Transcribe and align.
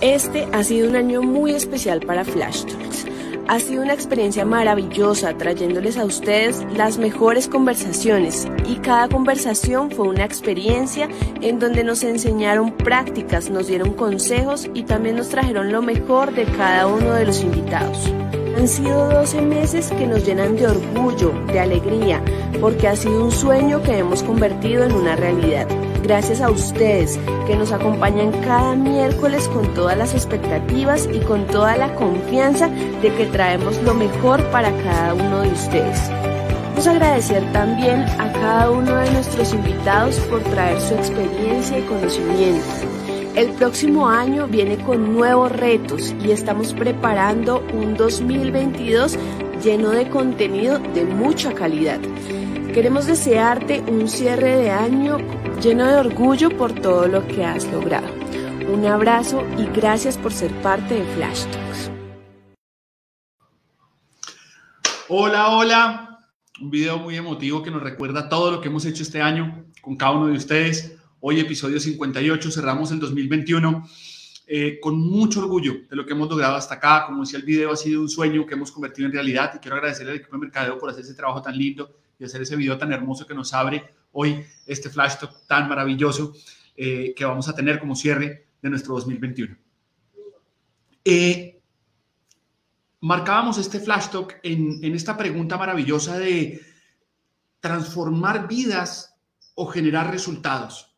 Este 0.00 0.48
ha 0.52 0.62
sido 0.64 0.88
un 0.88 0.96
año 0.96 1.22
muy 1.22 1.52
especial 1.52 2.00
para 2.00 2.24
Flash 2.24 2.64
Talks. 2.64 3.06
Ha 3.46 3.60
sido 3.60 3.82
una 3.82 3.92
experiencia 3.92 4.44
maravillosa 4.44 5.36
trayéndoles 5.36 5.98
a 5.98 6.04
ustedes 6.04 6.64
las 6.74 6.98
mejores 6.98 7.46
conversaciones 7.46 8.48
y 8.66 8.76
cada 8.76 9.08
conversación 9.08 9.90
fue 9.90 10.08
una 10.08 10.24
experiencia 10.24 11.08
en 11.42 11.58
donde 11.58 11.84
nos 11.84 12.02
enseñaron 12.04 12.72
prácticas, 12.72 13.50
nos 13.50 13.66
dieron 13.66 13.92
consejos 13.92 14.68
y 14.72 14.84
también 14.84 15.16
nos 15.16 15.28
trajeron 15.28 15.72
lo 15.72 15.82
mejor 15.82 16.34
de 16.34 16.44
cada 16.44 16.86
uno 16.86 17.12
de 17.12 17.26
los 17.26 17.42
invitados. 17.42 18.10
Han 18.56 18.66
sido 18.66 19.08
12 19.10 19.42
meses 19.42 19.90
que 19.90 20.06
nos 20.06 20.24
llenan 20.24 20.56
de 20.56 20.66
orgullo, 20.66 21.32
de 21.48 21.60
alegría, 21.60 22.22
porque 22.60 22.88
ha 22.88 22.96
sido 22.96 23.24
un 23.24 23.32
sueño 23.32 23.82
que 23.82 23.98
hemos 23.98 24.22
convertido 24.22 24.84
en 24.84 24.92
una 24.92 25.16
realidad. 25.16 25.68
Gracias 26.04 26.42
a 26.42 26.50
ustedes 26.50 27.18
que 27.46 27.56
nos 27.56 27.72
acompañan 27.72 28.30
cada 28.42 28.74
miércoles 28.74 29.48
con 29.48 29.72
todas 29.72 29.96
las 29.96 30.12
expectativas 30.12 31.08
y 31.10 31.18
con 31.20 31.46
toda 31.46 31.78
la 31.78 31.94
confianza 31.94 32.68
de 32.68 33.10
que 33.14 33.24
traemos 33.24 33.82
lo 33.82 33.94
mejor 33.94 34.44
para 34.50 34.70
cada 34.82 35.14
uno 35.14 35.40
de 35.40 35.48
ustedes. 35.48 35.98
Vamos 36.68 36.86
agradecer 36.88 37.42
también 37.54 38.02
a 38.02 38.30
cada 38.34 38.70
uno 38.70 38.94
de 38.96 39.12
nuestros 39.12 39.54
invitados 39.54 40.16
por 40.28 40.42
traer 40.42 40.78
su 40.78 40.92
experiencia 40.92 41.78
y 41.78 41.82
conocimiento. 41.84 42.66
El 43.34 43.48
próximo 43.52 44.06
año 44.06 44.46
viene 44.46 44.76
con 44.76 45.14
nuevos 45.14 45.52
retos 45.52 46.14
y 46.22 46.32
estamos 46.32 46.74
preparando 46.74 47.64
un 47.72 47.96
2022 47.96 49.18
lleno 49.62 49.88
de 49.88 50.10
contenido 50.10 50.78
de 50.80 51.06
mucha 51.06 51.54
calidad. 51.54 51.98
Queremos 52.74 53.06
desearte 53.06 53.82
un 53.88 54.06
cierre 54.06 54.56
de 54.56 54.70
año 54.70 55.16
lleno 55.64 55.86
de 55.86 55.96
orgullo 55.96 56.50
por 56.50 56.74
todo 56.74 57.08
lo 57.08 57.26
que 57.26 57.42
has 57.42 57.64
logrado. 57.72 58.06
Un 58.70 58.84
abrazo 58.84 59.42
y 59.56 59.64
gracias 59.74 60.18
por 60.18 60.30
ser 60.30 60.52
parte 60.60 60.92
de 60.92 61.04
Flash 61.14 61.46
Talks. 61.46 61.90
Hola, 65.08 65.48
hola. 65.48 66.18
Un 66.60 66.70
video 66.70 66.98
muy 66.98 67.16
emotivo 67.16 67.62
que 67.62 67.70
nos 67.70 67.82
recuerda 67.82 68.28
todo 68.28 68.50
lo 68.50 68.60
que 68.60 68.68
hemos 68.68 68.84
hecho 68.84 69.02
este 69.02 69.22
año 69.22 69.64
con 69.80 69.96
cada 69.96 70.12
uno 70.12 70.26
de 70.26 70.34
ustedes. 70.34 70.98
Hoy 71.20 71.40
episodio 71.40 71.80
58, 71.80 72.50
cerramos 72.50 72.92
el 72.92 73.00
2021 73.00 73.88
eh, 74.46 74.78
con 74.82 75.00
mucho 75.00 75.40
orgullo 75.40 75.76
de 75.88 75.96
lo 75.96 76.04
que 76.04 76.12
hemos 76.12 76.28
logrado 76.28 76.56
hasta 76.56 76.74
acá. 76.74 77.06
Como 77.06 77.22
decía 77.22 77.38
el 77.38 77.46
video, 77.46 77.72
ha 77.72 77.76
sido 77.76 78.02
un 78.02 78.10
sueño 78.10 78.44
que 78.44 78.52
hemos 78.52 78.70
convertido 78.70 79.06
en 79.06 79.14
realidad 79.14 79.52
y 79.54 79.58
quiero 79.60 79.76
agradecerle 79.76 80.12
al 80.12 80.18
equipo 80.18 80.36
de 80.36 80.40
Mercadeo 80.40 80.78
por 80.78 80.90
hacer 80.90 81.04
ese 81.04 81.14
trabajo 81.14 81.40
tan 81.40 81.56
lindo 81.56 81.90
y 82.18 82.24
hacer 82.24 82.42
ese 82.42 82.54
video 82.54 82.76
tan 82.76 82.92
hermoso 82.92 83.26
que 83.26 83.34
nos 83.34 83.54
abre 83.54 83.82
hoy 84.14 84.44
este 84.66 84.88
flash 84.88 85.18
talk 85.20 85.46
tan 85.46 85.68
maravilloso 85.68 86.34
eh, 86.76 87.14
que 87.14 87.24
vamos 87.24 87.48
a 87.48 87.54
tener 87.54 87.78
como 87.78 87.94
cierre 87.94 88.46
de 88.60 88.70
nuestro 88.70 88.94
2021. 88.94 89.56
Eh, 91.04 91.60
marcábamos 93.00 93.58
este 93.58 93.78
flash 93.78 94.08
talk 94.08 94.40
en, 94.42 94.82
esta 94.94 95.16
pregunta 95.16 95.58
maravillosa 95.58 96.18
de 96.18 96.60
transformar 97.60 98.48
vidas 98.48 99.14
o 99.54 99.66
generar 99.66 100.10
resultados. 100.10 100.96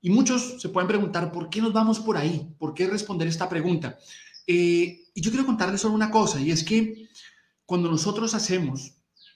Y 0.00 0.08
muchos 0.08 0.60
se 0.60 0.70
pueden 0.70 0.88
preguntar, 0.88 1.30
¿por 1.30 1.50
qué 1.50 1.60
nos 1.60 1.74
vamos 1.74 2.00
por 2.00 2.16
ahí? 2.16 2.54
¿Por 2.58 2.72
qué 2.72 2.86
responder 2.86 3.28
esta 3.28 3.48
pregunta? 3.48 3.98
Eh, 4.46 5.04
y 5.12 5.20
yo 5.20 5.30
quiero 5.30 5.44
contarles 5.44 5.82
solo 5.82 5.94
una 5.94 6.10
cosa, 6.10 6.40
y 6.40 6.50
es 6.50 6.64
que 6.64 7.08
cuando 7.66 7.90
nosotros 7.90 8.34
hacemos 8.34 8.94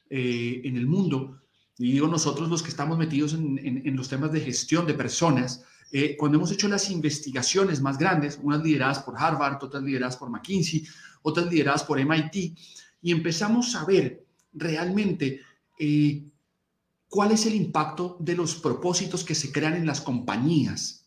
eh, 0.08 0.62
en 0.64 0.76
el 0.76 0.86
mundo, 0.86 1.40
y 1.78 1.92
digo 1.92 2.06
nosotros 2.06 2.48
los 2.48 2.62
que 2.62 2.68
estamos 2.68 2.96
metidos 2.96 3.34
en, 3.34 3.96
los 3.96 4.08
temas 4.08 4.32
de 4.32 4.40
gestión 4.40 4.86
de 4.86 4.94
personas, 4.94 5.64
eh, 5.90 6.16
cuando 6.16 6.38
hemos 6.38 6.52
hecho 6.52 6.68
las 6.68 6.90
investigaciones 6.90 7.80
más 7.80 7.98
grandes, 7.98 8.38
unas 8.42 8.62
lideradas 8.62 9.00
por 9.00 9.14
Harvard, 9.16 9.62
otras 9.62 9.82
lideradas 9.82 10.16
por 10.16 10.30
McKinsey, 10.30 10.86
otras 11.22 11.50
lideradas 11.50 11.84
por 11.84 11.98
MIT, 11.98 12.56
y 13.02 13.12
empezamos 13.12 13.74
a 13.74 13.84
ver 13.84 14.24
realmente 14.52 15.40
cuál 17.08 17.32
es 17.32 17.46
el 17.46 17.54
impacto 17.54 18.16
de 18.20 18.36
los 18.36 18.54
propósitos 18.56 19.24
que 19.24 19.34
se 19.34 19.52
crean 19.52 19.74
en 19.74 19.86
las 19.86 20.00
compañías 20.00 21.06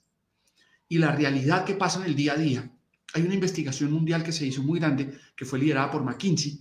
y 0.90 0.98
la 0.98 1.12
realidad 1.12 1.66
que 1.66 1.76
pasa 1.76 2.00
en 2.00 2.06
el 2.06 2.16
día 2.16 2.34
a 2.34 2.38
día. 2.38 2.72
Hay 3.14 3.24
una 3.24 3.34
investigación 3.34 3.92
mundial 3.92 4.24
que 4.24 4.32
se 4.32 4.46
hizo 4.46 4.62
muy 4.62 4.80
grande, 4.80 5.18
que 5.36 5.46
fue 5.46 5.60
liderada 5.60 5.92
por 5.92 6.04
McKinsey, 6.04 6.60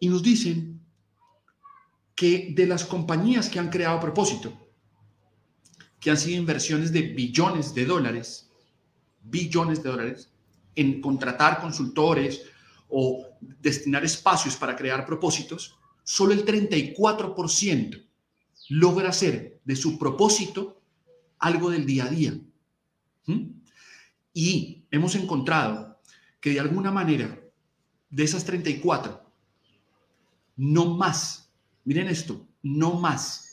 y 0.00 0.08
nos 0.08 0.22
dicen 0.22 0.81
que 2.14 2.52
de 2.54 2.66
las 2.66 2.84
compañías 2.84 3.48
que 3.48 3.58
han 3.58 3.70
creado 3.70 4.00
propósito, 4.00 4.52
que 5.98 6.10
han 6.10 6.18
sido 6.18 6.38
inversiones 6.38 6.92
de 6.92 7.02
billones 7.02 7.74
de 7.74 7.84
dólares, 7.84 8.50
billones 9.22 9.82
de 9.82 9.90
dólares, 9.90 10.30
en 10.74 11.00
contratar 11.00 11.60
consultores 11.60 12.42
o 12.88 13.26
destinar 13.40 14.04
espacios 14.04 14.56
para 14.56 14.76
crear 14.76 15.06
propósitos, 15.06 15.76
solo 16.02 16.32
el 16.32 16.44
34% 16.44 18.04
logra 18.68 19.10
hacer 19.10 19.60
de 19.64 19.76
su 19.76 19.98
propósito 19.98 20.80
algo 21.38 21.70
del 21.70 21.86
día 21.86 22.04
a 22.04 22.10
día. 22.10 22.38
¿Mm? 23.26 23.46
Y 24.34 24.84
hemos 24.90 25.14
encontrado 25.14 26.00
que 26.40 26.50
de 26.50 26.60
alguna 26.60 26.90
manera, 26.90 27.38
de 28.10 28.24
esas 28.24 28.44
34, 28.44 29.22
no 30.56 30.96
más, 30.96 31.41
miren 31.84 32.08
esto, 32.08 32.46
no 32.62 32.94
más 32.94 33.48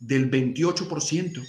del 0.00 0.30
28% 0.30 1.42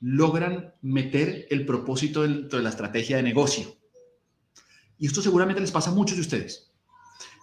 logran 0.00 0.74
meter 0.82 1.46
el 1.50 1.64
propósito 1.64 2.22
dentro 2.22 2.58
de 2.58 2.64
la 2.64 2.70
estrategia 2.70 3.16
de 3.16 3.22
negocio. 3.22 3.74
Y 4.98 5.06
esto 5.06 5.22
seguramente 5.22 5.60
les 5.60 5.72
pasa 5.72 5.90
a 5.90 5.94
muchos 5.94 6.16
de 6.16 6.22
ustedes. 6.22 6.70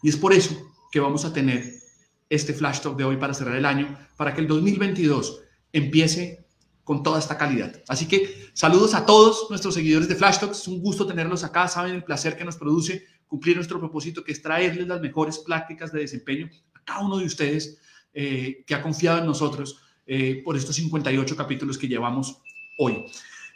Y 0.03 0.09
es 0.09 0.17
por 0.17 0.33
eso 0.33 0.55
que 0.91 0.99
vamos 0.99 1.25
a 1.25 1.33
tener 1.33 1.81
este 2.29 2.53
flash 2.53 2.79
talk 2.81 2.97
de 2.97 3.03
hoy 3.03 3.17
para 3.17 3.33
cerrar 3.33 3.55
el 3.55 3.65
año, 3.65 3.97
para 4.15 4.33
que 4.33 4.41
el 4.41 4.47
2022 4.47 5.41
empiece 5.73 6.45
con 6.83 7.03
toda 7.03 7.19
esta 7.19 7.37
calidad. 7.37 7.81
Así 7.87 8.07
que 8.07 8.49
saludos 8.53 8.93
a 8.93 9.05
todos 9.05 9.47
nuestros 9.49 9.73
seguidores 9.73 10.07
de 10.07 10.15
Flash 10.15 10.39
Talks. 10.39 10.61
Es 10.61 10.67
un 10.67 10.81
gusto 10.81 11.05
tenerlos 11.05 11.43
acá. 11.43 11.67
Saben 11.67 11.93
el 11.93 12.03
placer 12.03 12.37
que 12.37 12.45
nos 12.45 12.57
produce 12.57 13.05
cumplir 13.27 13.55
nuestro 13.55 13.79
propósito, 13.79 14.23
que 14.23 14.31
es 14.31 14.41
traerles 14.41 14.87
las 14.87 15.01
mejores 15.01 15.39
prácticas 15.39 15.91
de 15.91 16.01
desempeño 16.01 16.49
cada 16.83 17.01
uno 17.01 17.17
de 17.17 17.25
ustedes 17.25 17.79
eh, 18.13 18.63
que 18.65 18.75
ha 18.75 18.81
confiado 18.81 19.19
en 19.19 19.25
nosotros 19.25 19.81
eh, 20.05 20.41
por 20.43 20.57
estos 20.57 20.75
58 20.75 21.35
capítulos 21.35 21.77
que 21.77 21.87
llevamos 21.87 22.41
hoy. 22.77 23.05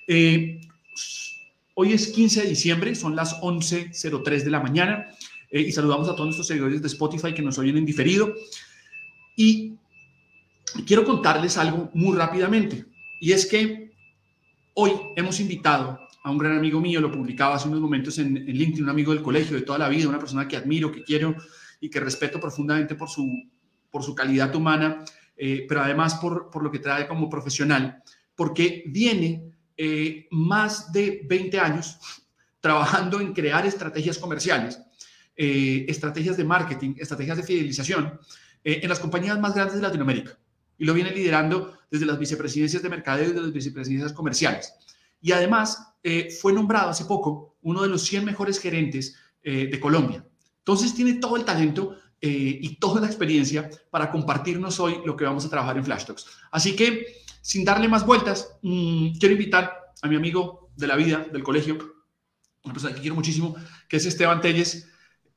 Eh, 0.08 0.62
hoy 1.74 1.94
es 1.94 2.08
15 2.08 2.44
de 2.44 2.50
diciembre, 2.50 2.96
son 2.96 3.16
las 3.16 3.41
11.03 3.41 4.44
de 4.44 4.50
la 4.50 4.59
mañana. 4.59 5.08
Y 5.52 5.72
saludamos 5.72 6.09
a 6.09 6.14
todos 6.14 6.25
nuestros 6.25 6.47
seguidores 6.47 6.81
de 6.81 6.88
Spotify 6.88 7.34
que 7.34 7.41
nos 7.41 7.58
oyen 7.58 7.78
en 7.78 7.85
diferido. 7.85 8.34
Y 9.38 9.75
quiero 10.85 11.06
contarles 11.06 11.58
algo 11.58 11.90
muy 11.94 12.18
rápidamente, 12.18 12.85
y 13.19 13.31
es 13.31 13.46
que 13.46 13.91
hoy 14.74 14.91
hemos 15.16 15.40
invitado 15.40 16.00
a 16.24 16.31
un 16.31 16.38
gran 16.38 16.58
amigo 16.58 16.81
mío, 16.81 17.00
lo 17.02 17.12
publicaba 17.12 17.56
hace 17.56 17.68
unos 17.68 17.81
momentos 17.81 18.18
en, 18.18 18.34
LinkedIn, 18.34 18.84
un 18.84 18.90
amigo 18.90 19.14
del 19.14 19.24
colegio 19.24 19.56
de 19.56 19.62
toda 19.62 19.78
la 19.78 19.90
vida, 19.90 20.09
una 20.09 20.19
persona 20.19 20.47
que 20.47 20.58
admiro, 20.58 20.91
que 20.91 21.03
quiero 21.03 21.35
y 21.85 21.90
que 21.91 22.00
respeto 22.00 22.40
profundamente 22.40 22.96
por 22.96 23.09
su, 23.09 23.31
por 23.91 24.01
su 24.01 24.16
calidad 24.16 24.53
humana, 24.56 25.06
eh, 25.38 25.66
pero 25.69 25.84
además 25.84 26.16
por, 26.16 26.50
por, 26.50 26.63
lo 26.63 26.72
que 26.72 26.79
trae 26.79 27.07
como 27.07 27.29
profesional, 27.29 28.01
porque 28.34 28.84
viene 28.88 29.51
eh, 29.78 30.28
más 30.31 30.91
de 30.91 31.22
20 31.25 31.59
años 31.59 32.00
trabajando 32.59 33.22
en 33.22 33.34
crear 33.34 33.68
estrategias 33.68 34.18
comerciales 34.18 34.81
eh, 35.38 35.85
estrategias 35.88 36.38
de 36.38 36.44
marketing, 36.44 36.96
estrategias 36.97 37.38
de 37.38 37.44
fidelización 37.44 38.19
en 38.63 38.90
las 38.90 39.00
compañías 39.00 39.40
más 39.40 39.53
grandes 39.53 39.75
de 39.75 39.81
Latinoamérica. 39.84 40.40
Y 40.79 40.85
lo 40.85 40.96
viene 40.96 41.12
liderando 41.12 41.78
desde 41.91 42.07
las 42.07 42.17
vicepresidencias 42.17 42.81
de 42.81 42.90
mercadeo 42.90 43.29
y 43.29 43.34
de 43.34 43.41
las 43.41 43.53
vicepresidencias 43.53 44.12
comerciales. 44.12 44.73
Y 45.22 45.34
además 45.34 45.94
fue 46.41 46.52
nombrado 46.52 46.90
hace 46.90 47.05
poco 47.05 47.58
uno 47.61 47.84
de 47.84 47.90
los 47.90 48.02
100 48.05 48.26
mejores 48.26 48.59
gerentes 48.59 49.16
de 49.43 49.79
Colombia. 49.79 50.26
Entonces 50.66 50.96
tiene 50.96 51.14
todo 51.16 51.38
el 51.38 51.46
talento 51.46 51.96
y 52.22 52.78
toda 52.78 53.00
la 53.02 53.06
experiencia 53.06 53.70
para 53.91 54.09
compartirnos 54.09 54.79
hoy 54.79 54.97
lo 55.06 55.16
que 55.16 55.26
vamos 55.26 55.46
a 55.46 55.50
trabajar 55.50 55.78
en 55.78 55.85
Flash 55.85 56.06
Talks. 56.06 56.26
Así 56.50 56.76
que, 56.76 57.17
sin 57.41 57.64
darle 57.64 57.88
más 57.88 58.03
vueltas, 58.03 58.58
mmm, 58.64 59.12
quiero 59.20 59.34
invitar 59.34 59.94
a 60.02 60.08
mi 60.08 60.16
amigo 60.16 60.72
de 60.76 60.88
la 60.88 60.96
vida, 60.96 61.28
del 61.32 61.44
colegio, 61.44 61.78
una 62.64 62.73
persona 62.73 62.96
que 62.96 63.02
quiero 63.02 63.14
muchísimo, 63.14 63.56
que 63.88 63.97
es 63.97 64.06
Esteban 64.08 64.41
Telles. 64.41 64.90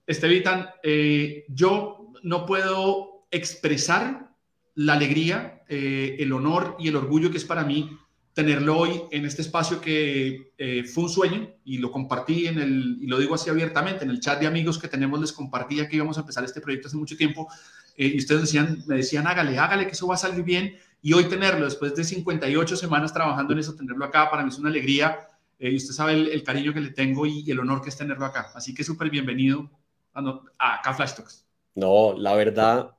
Estevitan, 0.06 0.70
eh, 0.82 1.44
yo 1.48 2.10
no 2.22 2.46
puedo 2.46 3.26
expresar 3.30 4.34
la 4.74 4.94
alegría, 4.94 5.62
eh, 5.68 6.16
el 6.20 6.32
honor 6.32 6.76
y 6.78 6.88
el 6.88 6.96
orgullo 6.96 7.30
que 7.30 7.36
es 7.36 7.44
para 7.44 7.64
mí 7.64 7.90
tenerlo 8.38 8.78
hoy 8.78 9.02
en 9.10 9.24
este 9.24 9.42
espacio 9.42 9.80
que 9.80 10.52
eh, 10.56 10.84
fue 10.84 11.02
un 11.02 11.10
sueño 11.10 11.50
y 11.64 11.78
lo 11.78 11.90
compartí 11.90 12.46
en 12.46 12.60
el, 12.60 12.98
y 13.00 13.08
lo 13.08 13.18
digo 13.18 13.34
así 13.34 13.50
abiertamente, 13.50 14.04
en 14.04 14.10
el 14.10 14.20
chat 14.20 14.38
de 14.38 14.46
amigos 14.46 14.78
que 14.78 14.86
tenemos 14.86 15.20
les 15.20 15.32
compartía 15.32 15.88
que 15.88 15.96
íbamos 15.96 16.18
a 16.18 16.20
empezar 16.20 16.44
este 16.44 16.60
proyecto 16.60 16.86
hace 16.86 16.96
mucho 16.96 17.16
tiempo 17.16 17.48
y 17.96 18.16
ustedes 18.16 18.42
decían, 18.42 18.84
me 18.86 18.98
decían, 18.98 19.26
hágale, 19.26 19.58
hágale, 19.58 19.86
que 19.86 19.90
eso 19.94 20.06
va 20.06 20.14
a 20.14 20.18
salir 20.18 20.44
bien 20.44 20.76
y 21.02 21.14
hoy 21.14 21.24
tenerlo, 21.24 21.64
después 21.64 21.96
de 21.96 22.04
58 22.04 22.76
semanas 22.76 23.12
trabajando 23.12 23.54
en 23.54 23.58
eso, 23.58 23.74
tenerlo 23.74 24.04
acá, 24.04 24.30
para 24.30 24.44
mí 24.44 24.50
es 24.50 24.58
una 24.60 24.68
alegría 24.68 25.18
y 25.58 25.74
usted 25.74 25.92
sabe 25.92 26.12
el, 26.12 26.44
cariño 26.44 26.72
que 26.72 26.80
le 26.80 26.90
tengo 26.90 27.26
y, 27.26 27.50
el 27.50 27.58
honor 27.58 27.82
que 27.82 27.88
es 27.88 27.96
tenerlo 27.96 28.24
acá. 28.24 28.52
Así 28.54 28.72
que 28.72 28.84
súper 28.84 29.10
bienvenido 29.10 29.68
a, 30.14 30.20
a 30.58 30.74
acá 30.76 30.94
Flash 30.94 31.14
Talks. 31.14 31.44
No, 31.74 32.14
la 32.16 32.36
verdad, 32.36 32.92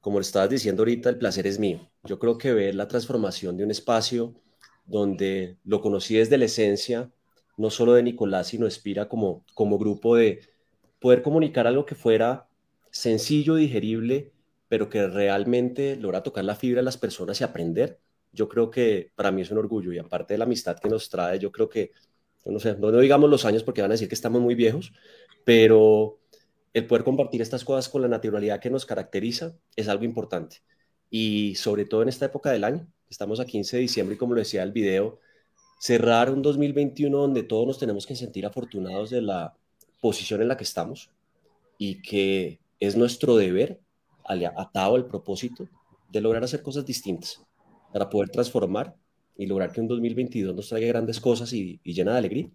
como 0.00 0.18
le 0.18 0.22
estabas 0.22 0.50
diciendo 0.50 0.80
ahorita, 0.82 1.10
el 1.10 1.18
placer 1.18 1.46
es 1.46 1.60
mío. 1.60 1.91
Yo 2.04 2.18
creo 2.18 2.36
que 2.38 2.52
ver 2.52 2.74
la 2.74 2.88
transformación 2.88 3.56
de 3.56 3.64
un 3.64 3.70
espacio 3.70 4.34
donde 4.86 5.56
lo 5.64 5.80
conocí 5.80 6.16
desde 6.16 6.38
la 6.38 6.46
esencia, 6.46 7.12
no 7.56 7.70
solo 7.70 7.94
de 7.94 8.02
Nicolás, 8.02 8.48
sino 8.48 8.66
Espira 8.66 9.08
como, 9.08 9.44
como 9.54 9.78
grupo 9.78 10.16
de 10.16 10.40
poder 11.00 11.22
comunicar 11.22 11.66
algo 11.66 11.86
que 11.86 11.94
fuera 11.94 12.48
sencillo, 12.90 13.54
digerible, 13.54 14.32
pero 14.68 14.88
que 14.88 15.06
realmente 15.06 15.96
logra 15.96 16.22
tocar 16.22 16.44
la 16.44 16.56
fibra 16.56 16.80
de 16.80 16.84
las 16.84 16.98
personas 16.98 17.40
y 17.40 17.44
aprender. 17.44 18.00
Yo 18.32 18.48
creo 18.48 18.70
que 18.70 19.12
para 19.14 19.30
mí 19.30 19.42
es 19.42 19.50
un 19.50 19.58
orgullo 19.58 19.92
y 19.92 19.98
aparte 19.98 20.34
de 20.34 20.38
la 20.38 20.44
amistad 20.44 20.78
que 20.78 20.88
nos 20.88 21.08
trae, 21.08 21.38
yo 21.38 21.52
creo 21.52 21.68
que, 21.68 21.92
no 22.44 22.58
sé, 22.58 22.76
no, 22.78 22.90
no 22.90 22.98
digamos 22.98 23.30
los 23.30 23.44
años 23.44 23.62
porque 23.62 23.82
van 23.82 23.90
a 23.92 23.94
decir 23.94 24.08
que 24.08 24.14
estamos 24.14 24.40
muy 24.42 24.54
viejos, 24.54 24.92
pero 25.44 26.18
el 26.72 26.86
poder 26.86 27.04
compartir 27.04 27.42
estas 27.42 27.64
cosas 27.64 27.88
con 27.88 28.02
la 28.02 28.08
naturalidad 28.08 28.60
que 28.60 28.70
nos 28.70 28.86
caracteriza 28.86 29.54
es 29.76 29.88
algo 29.88 30.04
importante. 30.04 30.62
Y 31.14 31.54
sobre 31.56 31.84
todo 31.84 32.00
en 32.00 32.08
esta 32.08 32.24
época 32.24 32.50
del 32.50 32.64
año, 32.64 32.86
estamos 33.10 33.38
a 33.38 33.44
15 33.44 33.76
de 33.76 33.82
diciembre 33.82 34.14
y 34.14 34.18
como 34.18 34.32
lo 34.32 34.38
decía 34.38 34.62
el 34.62 34.72
video, 34.72 35.20
cerrar 35.78 36.30
un 36.30 36.40
2021 36.40 37.14
donde 37.14 37.42
todos 37.42 37.66
nos 37.66 37.78
tenemos 37.78 38.06
que 38.06 38.16
sentir 38.16 38.46
afortunados 38.46 39.10
de 39.10 39.20
la 39.20 39.54
posición 40.00 40.40
en 40.40 40.48
la 40.48 40.56
que 40.56 40.64
estamos 40.64 41.10
y 41.76 42.00
que 42.00 42.60
es 42.80 42.96
nuestro 42.96 43.36
deber, 43.36 43.78
atado 44.56 44.96
al 44.96 45.04
propósito, 45.04 45.68
de 46.10 46.22
lograr 46.22 46.44
hacer 46.44 46.62
cosas 46.62 46.86
distintas 46.86 47.42
para 47.92 48.08
poder 48.08 48.30
transformar 48.30 48.96
y 49.36 49.44
lograr 49.44 49.70
que 49.70 49.82
un 49.82 49.88
2022 49.88 50.56
nos 50.56 50.70
traiga 50.70 50.88
grandes 50.88 51.20
cosas 51.20 51.52
y, 51.52 51.78
y 51.84 51.92
llena 51.92 52.12
de 52.12 52.18
alegría. 52.18 52.48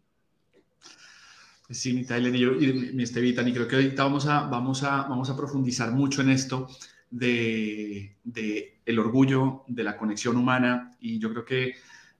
Sí, 1.69 1.93
mi 1.93 2.05
Tyler 2.05 2.33
y 2.33 2.39
yo, 2.39 2.53
y 2.55 2.73
mi 2.93 3.03
Estevitan, 3.03 3.47
y 3.47 3.53
creo 3.53 3.67
que 3.67 3.75
ahorita 3.75 4.03
vamos 4.03 4.25
a, 4.25 4.47
vamos 4.47 4.81
a, 4.81 5.03
vamos 5.03 5.29
a 5.29 5.37
profundizar 5.37 5.91
mucho 5.91 6.21
en 6.21 6.31
esto 6.31 6.67
de, 7.09 8.15
el 8.85 8.99
orgullo, 8.99 9.63
de 9.67 9.83
la 9.83 9.97
conexión 9.97 10.37
humana, 10.37 10.95
y 10.99 11.19
yo 11.19 11.29
creo 11.29 11.45
que 11.45 11.75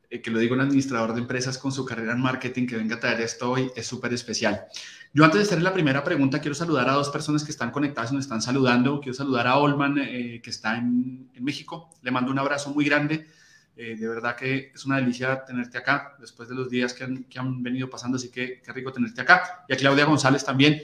eh, 0.09 0.21
que 0.21 0.31
lo 0.31 0.39
digo 0.39 0.55
un 0.55 0.61
administrador 0.61 1.13
de 1.13 1.19
empresas 1.19 1.57
con 1.57 1.71
su 1.71 1.83
carrera 1.83 2.13
en 2.13 2.21
marketing 2.21 2.65
que 2.65 2.77
venga 2.77 2.95
a 2.95 2.99
traer 2.99 3.19
esto 3.21 3.51
hoy 3.51 3.69
es 3.75 3.85
súper 3.85 4.13
especial. 4.13 4.65
Yo 5.13 5.25
antes 5.25 5.39
de 5.39 5.45
hacer 5.47 5.61
la 5.61 5.73
primera 5.73 6.03
pregunta, 6.03 6.39
quiero 6.39 6.55
saludar 6.55 6.89
a 6.89 6.93
dos 6.93 7.09
personas 7.09 7.43
que 7.43 7.51
están 7.51 7.71
conectadas 7.71 8.11
y 8.11 8.15
nos 8.15 8.25
están 8.25 8.41
saludando. 8.41 9.01
Quiero 9.01 9.13
saludar 9.13 9.47
a 9.47 9.57
Olman, 9.57 9.97
eh, 9.97 10.39
que 10.41 10.49
está 10.49 10.77
en, 10.77 11.29
México. 11.39 11.89
Le 12.01 12.11
mando 12.11 12.31
un 12.31 12.39
abrazo 12.39 12.73
muy 12.73 12.85
grande. 12.85 13.27
Eh, 13.75 13.95
de 13.95 14.07
verdad 14.07 14.35
que 14.35 14.71
es 14.73 14.85
una 14.85 14.95
delicia 14.95 15.43
tenerte 15.45 15.77
acá 15.77 16.15
después 16.19 16.47
de 16.49 16.55
los 16.55 16.69
días 16.69 16.93
que 16.93 17.03
han, 17.03 17.23
que 17.25 17.37
han 17.37 17.61
venido 17.61 17.89
pasando, 17.89 18.17
así 18.17 18.31
que 18.31 18.61
qué 18.61 18.71
rico 18.71 18.91
tenerte 18.91 19.21
acá. 19.21 19.65
Y 19.67 19.73
a 19.73 19.77
Claudia 19.77 20.05
González 20.05 20.43
también, 20.43 20.81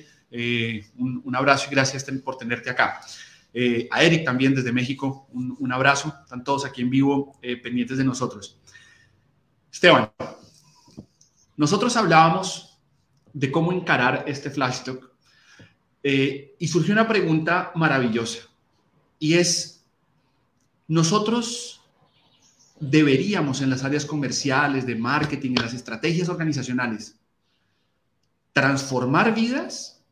un, 0.97 1.21
un, 1.23 1.35
abrazo 1.35 1.67
y 1.69 1.75
gracias 1.75 2.03
por 2.23 2.37
tenerte 2.37 2.69
acá. 2.69 3.01
Eh, 3.53 3.87
a 3.91 4.03
Eric 4.03 4.25
también 4.25 4.55
desde 4.55 4.71
México, 4.71 5.27
un, 5.31 5.71
abrazo. 5.71 6.13
Están 6.23 6.43
todos 6.43 6.65
aquí 6.65 6.81
en 6.81 6.89
vivo 6.89 7.39
pendientes 7.61 7.97
de 7.97 8.03
nosotros. 8.03 8.59
Esteban, 9.71 10.11
nosotros 11.57 11.95
hablábamos 11.95 12.79
de 13.31 13.51
cómo 13.51 13.71
encarar 13.71 14.25
este 14.27 14.49
flash 14.49 14.83
talk 14.83 15.11
y 16.03 16.67
surgió 16.67 16.93
una 16.93 17.07
pregunta 17.07 17.71
maravillosa 17.75 18.49
y 19.23 19.35
es, 19.35 19.85
nosotros 20.89 21.81
deberíamos 22.77 23.61
en 23.61 23.69
las 23.69 23.85
áreas 23.85 24.05
comerciales, 24.05 24.85
de 24.85 24.95
marketing, 24.95 25.51
en 25.51 25.63
las 25.63 25.73
estrategias 25.73 26.27
organizacionales, 26.27 27.15
transformar 28.51 29.33
vidas 29.33 30.03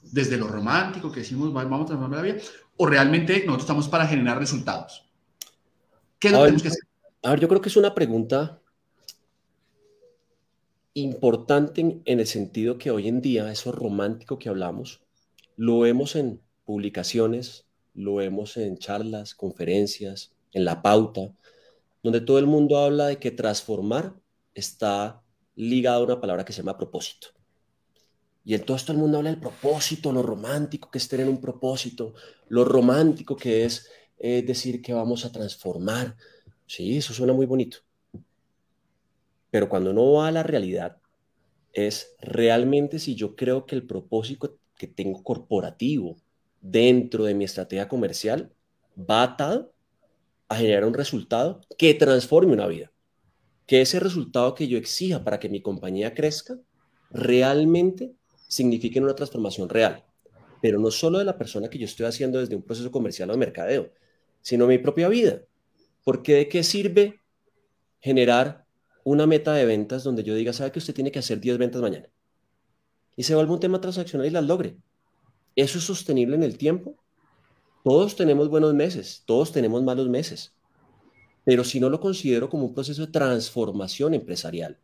desde 0.00 0.36
lo 0.36 0.46
romántico 0.46 1.10
que 1.10 1.20
decimos, 1.20 1.52
vamos 1.52 1.82
a 1.82 1.86
transformar 1.86 2.24
la 2.24 2.34
vida, 2.34 2.42
o 2.76 2.86
realmente 2.86 3.38
nosotros 3.40 3.62
estamos 3.62 3.88
para 3.88 4.06
generar 4.06 4.38
resultados. 4.38 5.04
¿Qué 6.18 6.28
es 6.28 6.32
lo 6.32 6.38
que 6.38 6.44
tenemos 6.44 6.62
que 6.62 6.68
hacer? 6.68 6.84
A 7.22 7.30
ver, 7.30 7.40
yo 7.40 7.48
creo 7.48 7.60
que 7.60 7.68
es 7.68 7.76
una 7.76 7.94
pregunta 7.94 8.60
importante 10.94 11.80
en, 11.80 12.02
en 12.04 12.20
el 12.20 12.26
sentido 12.26 12.78
que 12.78 12.90
hoy 12.90 13.08
en 13.08 13.20
día 13.20 13.50
eso 13.50 13.72
romántico 13.72 14.38
que 14.38 14.48
hablamos, 14.48 15.02
lo 15.56 15.80
vemos 15.80 16.16
en 16.16 16.40
publicaciones, 16.64 17.66
lo 17.94 18.16
vemos 18.16 18.56
en 18.56 18.78
charlas, 18.78 19.34
conferencias, 19.34 20.32
en 20.52 20.64
la 20.64 20.82
pauta, 20.82 21.32
donde 22.02 22.20
todo 22.20 22.38
el 22.38 22.46
mundo 22.46 22.78
habla 22.78 23.06
de 23.06 23.18
que 23.18 23.30
transformar 23.30 24.14
está 24.54 25.22
ligado 25.54 26.02
a 26.02 26.04
una 26.04 26.20
palabra 26.20 26.44
que 26.44 26.52
se 26.52 26.62
llama 26.62 26.78
propósito. 26.78 27.28
Y 28.46 28.54
entonces 28.54 28.86
todo 28.86 28.96
el 28.96 29.02
mundo 29.02 29.18
habla 29.18 29.30
del 29.30 29.40
propósito, 29.40 30.12
lo 30.12 30.22
romántico 30.22 30.88
que 30.88 30.98
es 30.98 31.08
tener 31.08 31.28
un 31.28 31.40
propósito, 31.40 32.14
lo 32.48 32.64
romántico 32.64 33.34
que 33.34 33.64
es 33.64 33.90
eh, 34.20 34.40
decir 34.46 34.80
que 34.80 34.92
vamos 34.92 35.24
a 35.24 35.32
transformar. 35.32 36.16
Sí, 36.64 36.96
eso 36.96 37.12
suena 37.12 37.32
muy 37.32 37.46
bonito. 37.46 37.78
Pero 39.50 39.68
cuando 39.68 39.92
no 39.92 40.12
va 40.12 40.28
a 40.28 40.30
la 40.30 40.44
realidad, 40.44 40.98
es 41.72 42.14
realmente 42.20 43.00
si 43.00 43.16
yo 43.16 43.34
creo 43.34 43.66
que 43.66 43.74
el 43.74 43.84
propósito 43.84 44.56
que 44.78 44.86
tengo 44.86 45.24
corporativo 45.24 46.16
dentro 46.60 47.24
de 47.24 47.34
mi 47.34 47.44
estrategia 47.46 47.88
comercial 47.88 48.52
va 48.96 49.24
atado 49.24 49.72
a 50.48 50.54
generar 50.54 50.84
un 50.84 50.94
resultado 50.94 51.62
que 51.76 51.94
transforme 51.94 52.52
una 52.52 52.68
vida. 52.68 52.92
Que 53.66 53.80
ese 53.80 53.98
resultado 53.98 54.54
que 54.54 54.68
yo 54.68 54.78
exija 54.78 55.24
para 55.24 55.40
que 55.40 55.48
mi 55.48 55.60
compañía 55.60 56.14
crezca 56.14 56.56
realmente 57.10 58.14
signifique 58.48 59.00
una 59.00 59.14
transformación 59.14 59.68
real. 59.68 60.04
Pero 60.62 60.78
no 60.78 60.90
solo 60.90 61.18
de 61.18 61.24
la 61.24 61.36
persona 61.36 61.68
que 61.68 61.78
yo 61.78 61.84
estoy 61.84 62.06
haciendo 62.06 62.38
desde 62.38 62.56
un 62.56 62.62
proceso 62.62 62.90
comercial 62.90 63.30
o 63.30 63.32
de 63.32 63.38
mercadeo, 63.38 63.90
sino 64.40 64.66
mi 64.66 64.78
propia 64.78 65.08
vida. 65.08 65.42
Porque 66.04 66.34
de 66.34 66.48
qué 66.48 66.62
sirve 66.62 67.20
generar 68.00 68.66
una 69.04 69.26
meta 69.26 69.52
de 69.54 69.64
ventas 69.64 70.04
donde 70.04 70.22
yo 70.22 70.34
diga, 70.34 70.52
sabe 70.52 70.72
que 70.72 70.78
usted 70.78 70.94
tiene 70.94 71.12
que 71.12 71.18
hacer 71.18 71.40
10 71.40 71.58
ventas 71.58 71.82
mañana? 71.82 72.08
Y 73.16 73.22
se 73.22 73.34
vuelve 73.34 73.52
un 73.52 73.60
tema 73.60 73.80
transaccional 73.80 74.26
y 74.26 74.30
las 74.30 74.44
logre. 74.44 74.76
¿Eso 75.54 75.78
es 75.78 75.84
sostenible 75.84 76.36
en 76.36 76.42
el 76.42 76.58
tiempo? 76.58 76.96
Todos 77.82 78.16
tenemos 78.16 78.48
buenos 78.48 78.74
meses, 78.74 79.22
todos 79.26 79.52
tenemos 79.52 79.82
malos 79.82 80.08
meses, 80.08 80.56
pero 81.44 81.62
si 81.62 81.78
no 81.78 81.88
lo 81.88 82.00
considero 82.00 82.48
como 82.50 82.64
un 82.64 82.74
proceso 82.74 83.06
de 83.06 83.12
transformación 83.12 84.14
empresarial, 84.14 84.76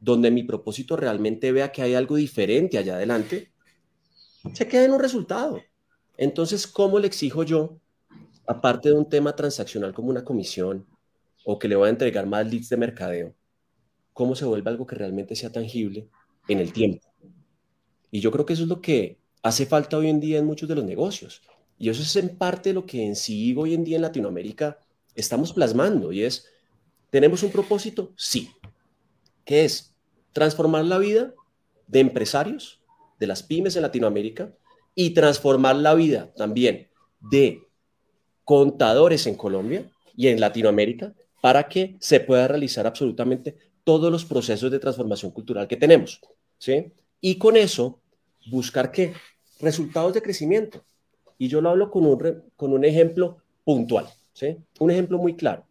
donde 0.00 0.30
mi 0.30 0.42
propósito 0.42 0.96
realmente 0.96 1.52
vea 1.52 1.70
que 1.70 1.82
hay 1.82 1.94
algo 1.94 2.16
diferente 2.16 2.78
allá 2.78 2.94
adelante, 2.94 3.52
se 4.54 4.66
queda 4.66 4.84
en 4.84 4.92
un 4.92 5.00
resultado. 5.00 5.60
Entonces, 6.16 6.66
¿cómo 6.66 6.98
le 6.98 7.06
exijo 7.06 7.42
yo, 7.42 7.78
aparte 8.46 8.88
de 8.88 8.94
un 8.94 9.08
tema 9.08 9.36
transaccional 9.36 9.92
como 9.92 10.08
una 10.08 10.24
comisión 10.24 10.86
o 11.44 11.58
que 11.58 11.68
le 11.68 11.76
voy 11.76 11.86
a 11.86 11.90
entregar 11.90 12.26
más 12.26 12.50
leads 12.50 12.70
de 12.70 12.76
mercadeo, 12.78 13.34
cómo 14.12 14.34
se 14.34 14.46
vuelve 14.46 14.70
algo 14.70 14.86
que 14.86 14.96
realmente 14.96 15.36
sea 15.36 15.52
tangible 15.52 16.08
en 16.48 16.58
el 16.58 16.72
tiempo? 16.72 17.06
Y 18.10 18.20
yo 18.20 18.30
creo 18.32 18.46
que 18.46 18.54
eso 18.54 18.62
es 18.62 18.68
lo 18.68 18.80
que 18.80 19.18
hace 19.42 19.66
falta 19.66 19.98
hoy 19.98 20.08
en 20.08 20.20
día 20.20 20.38
en 20.38 20.46
muchos 20.46 20.68
de 20.68 20.74
los 20.74 20.84
negocios. 20.84 21.42
Y 21.78 21.88
eso 21.88 22.02
es 22.02 22.16
en 22.16 22.36
parte 22.36 22.72
lo 22.72 22.84
que 22.84 23.06
en 23.06 23.16
sí 23.16 23.54
hoy 23.56 23.74
en 23.74 23.84
día 23.84 23.96
en 23.96 24.02
Latinoamérica 24.02 24.78
estamos 25.14 25.52
plasmando 25.52 26.12
y 26.12 26.24
es, 26.24 26.46
¿tenemos 27.10 27.42
un 27.42 27.50
propósito? 27.50 28.12
Sí. 28.16 28.50
¿Qué 29.44 29.64
es? 29.64 29.89
Transformar 30.32 30.84
la 30.84 30.98
vida 30.98 31.34
de 31.86 32.00
empresarios, 32.00 32.80
de 33.18 33.26
las 33.26 33.42
pymes 33.42 33.76
en 33.76 33.82
Latinoamérica 33.82 34.52
y 34.94 35.10
transformar 35.10 35.76
la 35.76 35.94
vida 35.94 36.32
también 36.36 36.88
de 37.20 37.62
contadores 38.44 39.26
en 39.26 39.34
Colombia 39.34 39.90
y 40.16 40.28
en 40.28 40.40
Latinoamérica 40.40 41.14
para 41.40 41.68
que 41.68 41.96
se 42.00 42.20
pueda 42.20 42.48
realizar 42.48 42.86
absolutamente 42.86 43.56
todos 43.84 44.10
los 44.10 44.24
procesos 44.24 44.70
de 44.70 44.78
transformación 44.78 45.30
cultural 45.32 45.68
que 45.68 45.76
tenemos. 45.76 46.20
¿sí? 46.58 46.92
Y 47.20 47.36
con 47.36 47.56
eso, 47.56 48.00
buscar 48.50 48.90
qué? 48.92 49.14
Resultados 49.60 50.14
de 50.14 50.22
crecimiento. 50.22 50.84
Y 51.38 51.48
yo 51.48 51.60
lo 51.60 51.70
hablo 51.70 51.90
con 51.90 52.06
un, 52.06 52.42
con 52.56 52.72
un 52.72 52.84
ejemplo 52.84 53.38
puntual, 53.64 54.06
¿sí? 54.34 54.58
Un 54.78 54.90
ejemplo 54.90 55.16
muy 55.18 55.36
claro. 55.36 55.64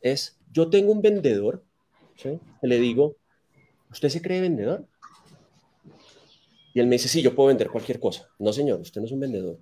Es, 0.00 0.38
yo 0.52 0.70
tengo 0.70 0.92
un 0.92 1.02
vendedor, 1.02 1.64
¿sí? 2.16 2.38
le 2.62 2.78
digo, 2.78 3.16
¿usted 3.90 4.08
se 4.08 4.22
cree 4.22 4.40
vendedor? 4.40 4.86
Y 6.74 6.80
él 6.80 6.86
me 6.86 6.96
dice, 6.96 7.08
sí, 7.08 7.22
yo 7.22 7.34
puedo 7.34 7.48
vender 7.48 7.70
cualquier 7.70 7.98
cosa. 7.98 8.28
No, 8.38 8.52
señor, 8.52 8.80
usted 8.80 9.00
no 9.00 9.06
es 9.06 9.12
un 9.12 9.20
vendedor. 9.20 9.58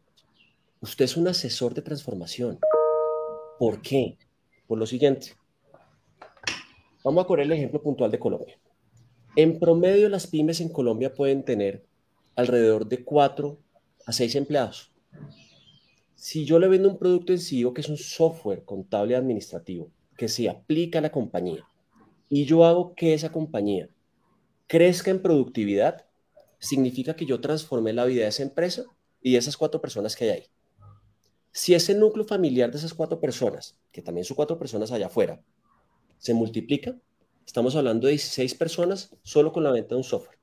Usted 0.80 1.04
es 1.04 1.16
un 1.16 1.28
asesor 1.28 1.72
de 1.72 1.82
transformación. 1.82 2.58
¿Por 3.58 3.80
qué? 3.80 4.18
Por 4.66 4.78
lo 4.78 4.86
siguiente. 4.86 5.34
Vamos 7.04 7.24
a 7.24 7.26
correr 7.26 7.46
el 7.46 7.52
ejemplo 7.52 7.82
puntual 7.82 8.10
de 8.10 8.18
Colombia. 8.18 8.58
En 9.36 9.58
promedio, 9.58 10.08
las 10.08 10.26
pymes 10.26 10.60
en 10.60 10.68
Colombia 10.68 11.14
pueden 11.14 11.44
tener 11.44 11.84
alrededor 12.34 12.86
de 12.86 13.04
4 13.04 13.58
a 14.06 14.12
6 14.12 14.34
empleados 14.34 14.92
si 16.16 16.46
yo 16.46 16.58
le 16.58 16.66
vendo 16.66 16.88
un 16.88 16.98
producto 16.98 17.32
en 17.32 17.38
sí, 17.38 17.62
que 17.74 17.80
es 17.82 17.88
un 17.88 17.98
software 17.98 18.64
contable 18.64 19.14
administrativo 19.14 19.90
que 20.16 20.28
se 20.28 20.48
aplica 20.48 20.98
a 20.98 21.02
la 21.02 21.12
compañía 21.12 21.68
y 22.28 22.46
yo 22.46 22.64
hago 22.64 22.94
que 22.94 23.12
esa 23.14 23.30
compañía 23.30 23.88
crezca 24.66 25.10
en 25.10 25.22
productividad, 25.22 26.06
significa 26.58 27.14
que 27.14 27.26
yo 27.26 27.40
transformé 27.40 27.92
la 27.92 28.04
vida 28.04 28.22
de 28.22 28.28
esa 28.28 28.42
empresa 28.42 28.84
y 29.20 29.32
de 29.32 29.38
esas 29.38 29.56
cuatro 29.56 29.80
personas 29.80 30.16
que 30.16 30.24
hay 30.24 30.30
ahí. 30.30 30.46
Si 31.52 31.74
ese 31.74 31.94
núcleo 31.94 32.24
familiar 32.24 32.70
de 32.70 32.78
esas 32.78 32.92
cuatro 32.92 33.20
personas, 33.20 33.78
que 33.90 34.02
también 34.02 34.24
son 34.24 34.34
cuatro 34.34 34.58
personas 34.58 34.92
allá 34.92 35.06
afuera, 35.06 35.42
se 36.18 36.34
multiplica, 36.34 36.96
estamos 37.46 37.76
hablando 37.76 38.06
de 38.06 38.12
16 38.12 38.54
personas 38.54 39.16
solo 39.22 39.52
con 39.52 39.62
la 39.64 39.70
venta 39.70 39.94
de 39.94 39.96
un 39.96 40.04
software. 40.04 40.38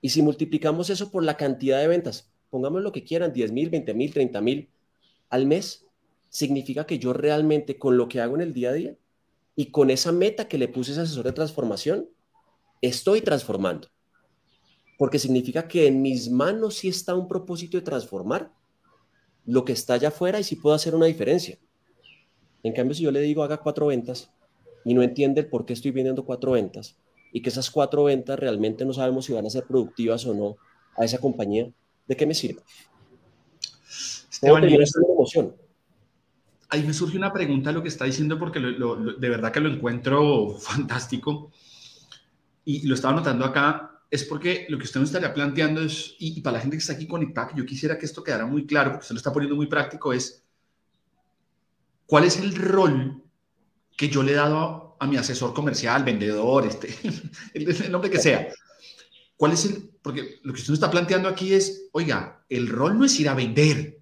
Y 0.00 0.10
si 0.10 0.22
multiplicamos 0.22 0.90
eso 0.90 1.10
por 1.10 1.24
la 1.24 1.36
cantidad 1.36 1.80
de 1.80 1.88
ventas, 1.88 2.30
pongamos 2.50 2.82
lo 2.82 2.92
que 2.92 3.04
quieran, 3.04 3.32
10 3.32 3.52
mil, 3.52 3.70
20 3.70 3.94
mil, 3.94 4.12
30 4.12 4.40
mil 4.40 4.70
al 5.28 5.46
mes, 5.46 5.86
significa 6.28 6.86
que 6.86 6.98
yo 6.98 7.12
realmente 7.12 7.78
con 7.78 7.96
lo 7.96 8.08
que 8.08 8.20
hago 8.20 8.34
en 8.34 8.42
el 8.42 8.52
día 8.52 8.70
a 8.70 8.74
día 8.74 8.96
y 9.56 9.70
con 9.70 9.90
esa 9.90 10.12
meta 10.12 10.46
que 10.46 10.58
le 10.58 10.68
puse 10.68 10.92
ese 10.92 11.00
asesor 11.00 11.24
de 11.24 11.32
transformación, 11.32 12.08
estoy 12.80 13.20
transformando. 13.20 13.88
Porque 14.98 15.18
significa 15.18 15.68
que 15.68 15.86
en 15.86 16.02
mis 16.02 16.30
manos 16.30 16.76
sí 16.76 16.88
está 16.88 17.14
un 17.14 17.28
propósito 17.28 17.76
de 17.76 17.82
transformar 17.82 18.52
lo 19.46 19.64
que 19.64 19.72
está 19.72 19.94
allá 19.94 20.08
afuera 20.08 20.40
y 20.40 20.44
sí 20.44 20.56
puedo 20.56 20.74
hacer 20.74 20.94
una 20.94 21.06
diferencia. 21.06 21.58
En 22.62 22.72
cambio, 22.72 22.94
si 22.94 23.04
yo 23.04 23.12
le 23.12 23.20
digo 23.20 23.42
haga 23.42 23.58
cuatro 23.58 23.86
ventas 23.86 24.30
y 24.84 24.94
no 24.94 25.02
entiende 25.02 25.42
el 25.42 25.46
por 25.46 25.64
qué 25.64 25.72
estoy 25.72 25.92
vendiendo 25.92 26.24
cuatro 26.24 26.52
ventas 26.52 26.96
y 27.32 27.40
que 27.40 27.50
esas 27.50 27.70
cuatro 27.70 28.04
ventas 28.04 28.38
realmente 28.38 28.84
no 28.84 28.92
sabemos 28.92 29.26
si 29.26 29.32
van 29.32 29.46
a 29.46 29.50
ser 29.50 29.64
productivas 29.64 30.26
o 30.26 30.34
no 30.34 30.56
a 30.96 31.04
esa 31.04 31.18
compañía, 31.18 31.70
¿de 32.06 32.16
qué 32.16 32.26
me 32.26 32.34
sirve? 32.34 32.62
Esteban, 34.30 34.64
emoción 34.64 35.54
ahí 36.70 36.82
me 36.82 36.92
surge 36.92 37.16
una 37.16 37.32
pregunta 37.32 37.72
lo 37.72 37.82
que 37.82 37.88
está 37.88 38.04
diciendo 38.04 38.38
porque 38.38 38.60
de 38.60 39.28
verdad 39.28 39.52
que 39.52 39.60
lo 39.60 39.70
encuentro 39.70 40.50
fantástico 40.58 41.50
y 42.68 42.86
lo 42.86 42.94
estaba 42.94 43.14
notando 43.14 43.46
acá, 43.46 44.02
es 44.10 44.24
porque 44.24 44.66
lo 44.68 44.76
que 44.76 44.84
usted 44.84 45.00
me 45.00 45.06
estaría 45.06 45.32
planteando 45.32 45.80
es, 45.80 46.16
y, 46.18 46.38
para 46.42 46.58
la 46.58 46.60
gente 46.60 46.76
que 46.76 46.82
está 46.82 46.92
aquí 46.92 47.06
conectada, 47.06 47.50
yo 47.56 47.64
quisiera 47.64 47.98
que 47.98 48.04
esto 48.04 48.22
quedara 48.22 48.44
muy 48.44 48.66
claro, 48.66 48.90
porque 48.90 49.04
usted 49.04 49.14
lo 49.14 49.18
está 49.18 49.32
poniendo 49.32 49.56
muy 49.56 49.68
práctico, 49.68 50.12
es 50.12 50.44
cuál 52.04 52.24
es 52.24 52.36
el 52.36 52.54
rol 52.54 53.22
que 53.96 54.10
yo 54.10 54.22
le 54.22 54.32
he 54.32 54.34
dado 54.34 54.98
a, 55.00 55.06
mi 55.06 55.16
asesor 55.16 55.54
comercial, 55.54 56.04
vendedor, 56.04 56.66
este, 56.66 56.94
el, 57.54 57.90
nombre 57.90 58.10
que 58.10 58.18
sea. 58.18 58.48
¿Cuál 59.38 59.52
es 59.52 59.64
el? 59.64 59.88
Porque 60.02 60.38
lo 60.42 60.52
que 60.52 60.60
usted 60.60 60.72
me 60.72 60.74
está 60.74 60.90
planteando 60.90 61.26
aquí 61.30 61.54
es, 61.54 61.88
oiga, 61.92 62.44
el 62.50 62.68
rol 62.68 62.98
no 62.98 63.06
es 63.06 63.18
ir 63.18 63.30
a 63.30 63.34
vender, 63.34 63.98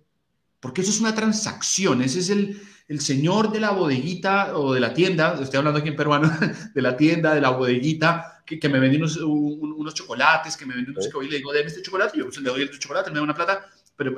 porque 0.59 0.81
eso 0.81 0.91
es 0.91 0.99
una 0.99 1.15
transacción, 1.15 2.03
ese 2.03 2.19
es 2.19 2.31
el, 2.31 2.61
el 2.89 3.01
señor 3.01 3.53
de 3.53 3.61
la 3.61 3.71
bodeguita 3.71 4.59
o 4.59 4.75
de 4.75 4.81
la 4.81 4.93
tienda, 4.93 5.39
estoy 5.41 5.59
hablando 5.59 5.79
aquí 5.79 5.91
en 5.91 5.97
peruano, 5.97 6.33
de 6.75 6.83
la 6.83 6.97
tienda, 6.97 7.33
de 7.33 7.41
la 7.41 7.51
bodeguita, 7.51 8.36
que, 8.47 8.61
que 8.61 8.69
me 8.69 8.79
vende 8.79 8.97
unos, 8.97 9.17
unos, 9.17 9.95
chocolates, 9.95 10.57
que 10.57 10.65
me 10.65 10.75
vende 10.75 10.93
unos 10.93 11.07
y 11.07 11.29
le 11.29 11.39
digo, 11.39 11.53
déme 11.53 11.67
este 11.67 11.83
chocolate, 11.83 12.17
yo 12.17 12.29
le 12.29 12.51
doy 12.51 12.63
el 12.63 12.79
chocolate, 12.79 13.11
me 13.11 13.17
da 13.17 13.23
una 13.23 13.35
plata, 13.35 13.67
pero 13.97 14.17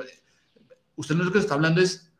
usted 0.95 1.15
no 1.15 1.21
es 1.21 1.27
lo 1.27 1.33
que 1.33 1.39
está 1.39 1.55
hablando 1.55 1.81
es, 1.81 2.11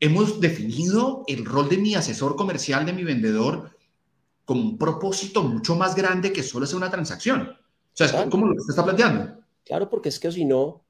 hemos 0.00 0.40
definido 0.40 1.24
el 1.28 1.44
rol 1.44 1.68
de 1.68 1.78
mi 1.78 1.94
asesor 1.94 2.34
comercial, 2.34 2.84
de 2.84 2.92
mi 2.92 3.04
vendedor, 3.04 3.70
como 4.44 4.62
un 4.62 4.78
propósito 4.78 5.44
mucho 5.44 5.76
más 5.76 5.94
grande 5.94 6.32
que 6.32 6.42
solo 6.42 6.64
hacer 6.64 6.76
una 6.76 6.90
transacción. 6.90 7.42
O 7.42 7.56
sea, 7.92 8.06
es 8.06 8.30
como 8.30 8.46
lo 8.46 8.54
que 8.54 8.60
usted 8.60 8.72
está 8.72 8.84
planteando. 8.84 9.38
Claro, 9.64 9.88
porque 9.88 10.08
es 10.08 10.18
que 10.18 10.32
si 10.32 10.44
no, 10.44 10.84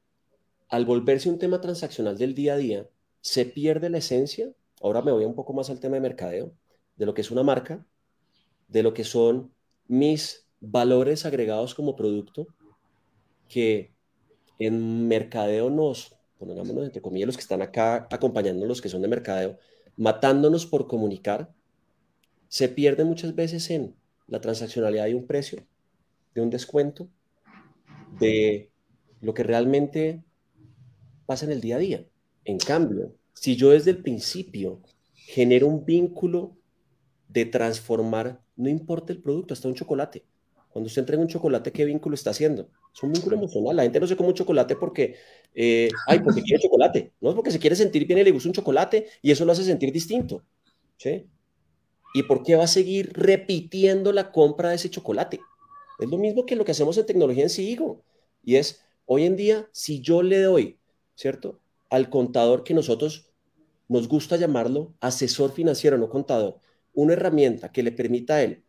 al 0.71 0.87
volverse 0.87 1.29
un 1.29 1.39
tema 1.39 1.61
transaccional 1.61 2.17
del 2.17 2.35
día 2.35 2.55
a 2.55 2.57
día, 2.57 2.89
se 3.21 3.45
pierde 3.45 3.91
la 3.91 3.99
esencia. 3.99 4.51
Ahora 4.81 5.03
me 5.03 5.13
voy 5.13 5.27
un 5.27 5.35
poco 5.35 5.53
más 5.53 5.69
al 5.69 5.79
tema 5.79 5.97
de 5.97 6.01
mercadeo, 6.01 6.55
de 6.97 7.05
lo 7.05 7.13
que 7.13 7.21
es 7.21 7.31
una 7.31 7.43
marca, 7.43 7.85
de 8.69 8.83
lo 8.83 8.95
que 8.95 9.05
son 9.05 9.53
mis 9.89 10.47
valores 10.61 11.27
agregados 11.27 11.75
como 11.75 11.97
producto, 11.97 12.47
que 13.49 13.93
en 14.59 15.09
mercadeo 15.09 15.71
nos, 15.71 16.17
pongámonos 16.39 16.85
entre 16.85 17.03
comillas, 17.03 17.27
los 17.27 17.37
que 17.37 17.43
están 17.43 17.63
acá 17.63 18.07
acompañándonos, 18.11 18.69
los 18.69 18.83
que 18.83 18.89
son 18.89 19.03
de 19.03 19.09
mercadeo, 19.09 19.59
matándonos 19.97 20.67
por 20.67 20.87
comunicar, 20.87 21.53
se 22.49 22.69
pierde 22.69 23.05
muchas 23.05 23.35
veces 23.35 23.71
en 23.71 23.97
la 24.27 24.41
transaccionalidad 24.41 25.07
de 25.07 25.15
un 25.15 25.27
precio, 25.27 25.67
de 26.35 26.41
un 26.41 26.51
descuento, 26.51 27.09
de 28.19 28.71
lo 29.21 29.35
que 29.35 29.43
realmente 29.43 30.23
pasa 31.27 31.47
en 31.47 31.53
el 31.53 31.61
día 31.61 31.77
a 31.77 31.79
día. 31.79 32.07
En 32.45 32.59
cambio, 32.59 33.15
si 33.35 33.57
yo 33.57 33.71
desde 33.71 33.91
el 33.93 34.03
principio 34.03 34.83
genero 35.15 35.67
un 35.67 35.85
vínculo 35.85 36.57
de 37.29 37.47
transformar, 37.47 38.43
no 38.63 38.69
importa 38.69 39.13
el 39.13 39.21
producto, 39.21 39.55
hasta 39.55 39.69
un 39.69 39.75
chocolate. 39.75 40.25
Cuando 40.71 40.87
usted 40.87 41.03
entrega 41.03 41.21
un 41.21 41.29
chocolate, 41.29 41.71
¿qué 41.71 41.85
vínculo 41.85 42.15
está 42.15 42.31
haciendo? 42.31 42.71
Es 42.95 43.03
un 43.03 43.13
vínculo 43.13 43.37
emocional. 43.37 43.77
La 43.77 43.83
gente 43.83 44.01
no 44.01 44.07
se 44.07 44.17
come 44.17 44.31
un 44.31 44.35
chocolate 44.35 44.77
porque, 44.77 45.17
eh, 45.55 45.91
ay, 46.07 46.21
porque 46.21 46.43
quiere 46.43 46.63
chocolate. 46.63 47.13
No 47.21 47.29
es 47.29 47.35
porque 47.35 47.51
se 47.51 47.59
quiere 47.59 47.77
sentir 47.77 48.07
bien 48.07 48.21
y 48.21 48.25
le 48.25 48.31
gusta 48.31 48.49
un 48.49 48.55
chocolate 48.55 49.07
y 49.21 49.31
eso 49.31 49.45
lo 49.45 49.53
hace 49.53 49.65
sentir 49.65 49.93
distinto. 49.93 50.43
¿sí? 50.97 51.27
¿Y 52.15 52.23
por 52.23 52.43
qué 52.43 52.57
va 52.57 52.65
a 52.65 52.69
seguir 52.69 53.13
repitiendo 53.13 54.13
la 54.13 54.33
compra 54.33 54.71
de 54.71 54.77
ese 54.77 54.89
chocolate? 54.89 55.41
Es 55.99 56.09
lo 56.09 56.17
mismo 56.17 56.47
que 56.47 56.57
lo 56.57 56.65
que 56.65 56.73
hacemos 56.73 56.97
en 56.97 57.05
tecnología 57.05 57.43
en 57.43 57.51
SIGO. 57.51 58.03
Y 58.43 58.57
es, 58.57 58.81
hoy 59.05 59.25
en 59.25 59.37
día, 59.37 59.69
si 59.73 60.01
yo 60.01 60.23
le 60.23 60.41
doy 60.41 60.79
¿cierto? 61.15 61.61
Al 61.91 62.11
contador 62.11 62.65
que 62.65 62.75
nosotros 62.75 63.31
nos 63.89 64.09
gusta 64.09 64.37
llamarlo 64.37 64.95
asesor 65.01 65.53
financiero, 65.53 65.99
no 65.99 66.09
contador, 66.09 66.59
una 66.95 67.15
herramienta 67.15 67.73
que 67.73 67.83
le 67.83 67.93
permita 67.93 68.37
a 68.37 68.43
él 68.43 68.65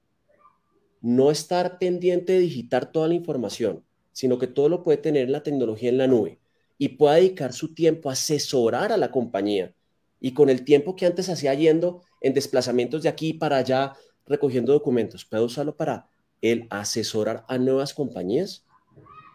no 1.04 1.32
estar 1.32 1.80
pendiente 1.80 2.32
de 2.32 2.40
digitar 2.40 2.90
toda 2.92 3.10
la 3.10 3.14
información, 3.14 3.84
sino 4.14 4.40
que 4.40 4.48
todo 4.48 4.70
lo 4.70 4.84
puede 4.84 4.98
tener 4.98 5.26
en 5.26 5.34
la 5.34 5.44
tecnología 5.44 5.90
en 5.90 5.98
la 5.98 6.08
nube 6.08 6.40
y 6.78 6.90
pueda 6.90 7.16
dedicar 7.16 7.52
su 7.52 7.74
tiempo 7.74 8.10
a 8.10 8.14
asesorar 8.14 8.94
a 8.94 8.98
la 8.98 9.12
compañía. 9.12 9.76
Y 10.22 10.34
con 10.34 10.50
el 10.50 10.64
tiempo 10.64 10.96
que 10.96 11.06
antes 11.06 11.28
hacía 11.28 11.54
yendo 11.56 12.04
en 12.22 12.34
desplazamientos 12.34 13.04
de 13.04 13.10
aquí 13.10 13.34
para 13.34 13.58
allá, 13.58 13.94
recogiendo 14.26 14.72
documentos, 14.72 15.26
puede 15.26 15.44
usarlo 15.44 15.76
para 15.76 16.08
el 16.42 16.68
asesorar 16.70 17.44
a 17.50 17.58
nuevas 17.58 17.94
compañías, 17.94 18.66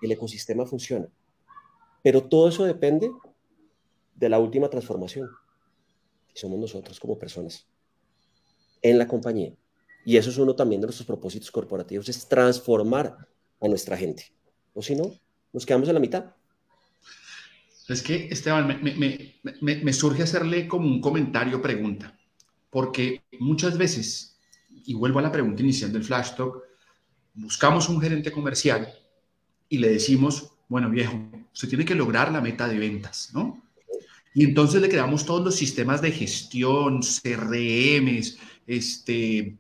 el 0.00 0.10
ecosistema 0.10 0.64
funciona. 0.64 1.08
Pero 2.02 2.22
todo 2.24 2.48
eso 2.48 2.64
depende 2.64 3.10
de 4.14 4.28
la 4.30 4.38
última 4.38 4.70
transformación. 4.70 5.28
Y 6.34 6.38
somos 6.38 6.58
nosotros 6.58 6.98
como 6.98 7.18
personas 7.18 7.68
en 8.82 8.98
la 8.98 9.06
compañía. 9.06 9.52
Y 10.04 10.16
eso 10.16 10.30
es 10.30 10.38
uno 10.38 10.54
también 10.54 10.80
de 10.80 10.86
nuestros 10.86 11.06
propósitos 11.06 11.50
corporativos, 11.50 12.08
es 12.08 12.28
transformar 12.28 13.28
a 13.60 13.68
nuestra 13.68 13.96
gente. 13.96 14.32
O 14.74 14.82
si 14.82 14.94
no, 14.94 15.12
nos 15.52 15.66
quedamos 15.66 15.88
en 15.88 15.94
la 15.94 16.00
mitad. 16.00 16.34
Es 17.88 18.02
que, 18.02 18.28
Esteban, 18.30 18.80
me, 18.82 19.42
me 19.60 19.92
surge 19.92 20.22
hacerle 20.22 20.68
como 20.68 20.86
un 20.86 21.00
comentario, 21.00 21.62
pregunta, 21.62 22.18
porque 22.70 23.22
muchas 23.40 23.78
veces, 23.78 24.38
y 24.84 24.94
vuelvo 24.94 25.18
a 25.18 25.22
la 25.22 25.32
pregunta 25.32 25.62
inicial 25.62 25.92
del 25.92 26.04
Flash 26.04 26.36
Talk, 26.36 26.62
buscamos 27.34 27.88
un 27.88 28.00
gerente 28.00 28.30
comercial 28.30 28.92
y 29.68 29.78
le 29.78 29.88
decimos, 29.88 30.52
bueno, 30.68 30.90
viejo, 30.90 31.18
usted 31.52 31.68
tiene 31.68 31.84
que 31.84 31.94
lograr 31.94 32.30
la 32.30 32.40
meta 32.40 32.68
de 32.68 32.78
ventas, 32.78 33.30
¿no? 33.32 33.62
Y 34.34 34.44
entonces 34.44 34.80
le 34.80 34.88
creamos 34.88 35.24
todos 35.24 35.44
los 35.44 35.56
sistemas 35.56 36.02
de 36.02 36.12
gestión, 36.12 37.00
CRMs, 37.00 38.38
este, 38.68 39.58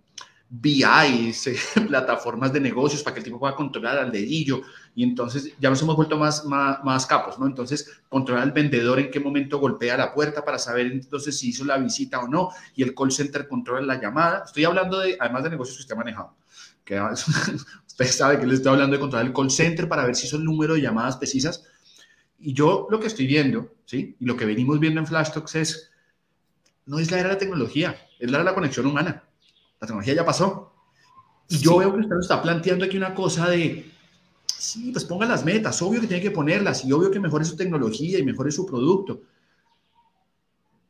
BIs, 0.50 1.46
eh, 1.48 1.56
plataformas 1.86 2.52
de 2.52 2.60
negocios 2.60 3.02
para 3.02 3.14
que 3.14 3.20
el 3.20 3.24
tipo 3.24 3.38
pueda 3.38 3.54
controlar 3.54 3.98
al 3.98 4.12
dedillo. 4.12 4.62
Y 4.94 5.02
entonces 5.02 5.52
ya 5.58 5.70
nos 5.70 5.80
hemos 5.82 5.96
vuelto 5.96 6.16
más, 6.16 6.44
más, 6.44 6.82
más, 6.84 7.06
capos, 7.06 7.38
¿no? 7.38 7.46
Entonces, 7.46 8.00
controlar 8.08 8.44
al 8.44 8.52
vendedor 8.52 8.98
en 8.98 9.10
qué 9.10 9.20
momento 9.20 9.58
golpea 9.58 9.96
la 9.96 10.14
puerta 10.14 10.44
para 10.44 10.58
saber 10.58 10.86
entonces 10.86 11.38
si 11.38 11.50
hizo 11.50 11.64
la 11.64 11.78
visita 11.78 12.20
o 12.20 12.28
no. 12.28 12.50
Y 12.74 12.82
el 12.82 12.94
call 12.94 13.12
center 13.12 13.48
controla 13.48 13.82
la 13.82 14.00
llamada. 14.00 14.44
Estoy 14.46 14.64
hablando 14.64 14.98
de, 14.98 15.16
además 15.18 15.44
de 15.44 15.50
negocios 15.50 15.76
que 15.76 15.82
usted 15.82 15.94
ha 15.94 15.98
manejado. 15.98 16.36
Que 16.84 17.00
Usted 17.86 18.06
sabe 18.06 18.38
que 18.38 18.46
le 18.46 18.54
estoy 18.54 18.72
hablando 18.72 18.94
de 18.94 19.00
controlar 19.00 19.26
el 19.26 19.32
call 19.32 19.50
center 19.50 19.88
para 19.88 20.06
ver 20.06 20.14
si 20.14 20.26
son 20.26 20.44
número 20.44 20.74
de 20.74 20.82
llamadas 20.82 21.16
precisas. 21.16 21.64
Y 22.38 22.54
yo 22.54 22.86
lo 22.90 23.00
que 23.00 23.08
estoy 23.08 23.26
viendo, 23.26 23.74
¿sí? 23.84 24.16
Y 24.20 24.24
lo 24.24 24.36
que 24.36 24.44
venimos 24.44 24.78
viendo 24.78 25.00
en 25.00 25.06
Flash 25.06 25.32
Talks 25.32 25.54
es, 25.56 25.90
no 26.88 26.98
es 26.98 27.10
la 27.10 27.18
era 27.18 27.28
de 27.28 27.34
la 27.34 27.38
tecnología, 27.38 27.96
es 28.18 28.30
la 28.30 28.38
era 28.38 28.44
de 28.44 28.50
la 28.50 28.54
conexión 28.54 28.86
humana. 28.86 29.24
La 29.80 29.86
tecnología 29.86 30.14
ya 30.14 30.24
pasó. 30.24 30.72
Y 31.48 31.58
yo 31.58 31.78
veo 31.78 31.92
que 31.92 32.00
usted 32.00 32.14
nos 32.14 32.24
está 32.24 32.42
planteando 32.42 32.84
aquí 32.84 32.96
una 32.96 33.14
cosa 33.14 33.48
de, 33.48 33.90
sí, 34.58 34.90
pues 34.92 35.04
ponga 35.04 35.26
las 35.26 35.44
metas, 35.44 35.80
obvio 35.80 36.00
que 36.00 36.06
tiene 36.06 36.22
que 36.22 36.30
ponerlas 36.30 36.84
y 36.84 36.92
obvio 36.92 37.10
que 37.10 37.20
mejore 37.20 37.44
su 37.44 37.56
tecnología 37.56 38.18
y 38.18 38.24
mejore 38.24 38.50
su 38.50 38.66
producto. 38.66 39.22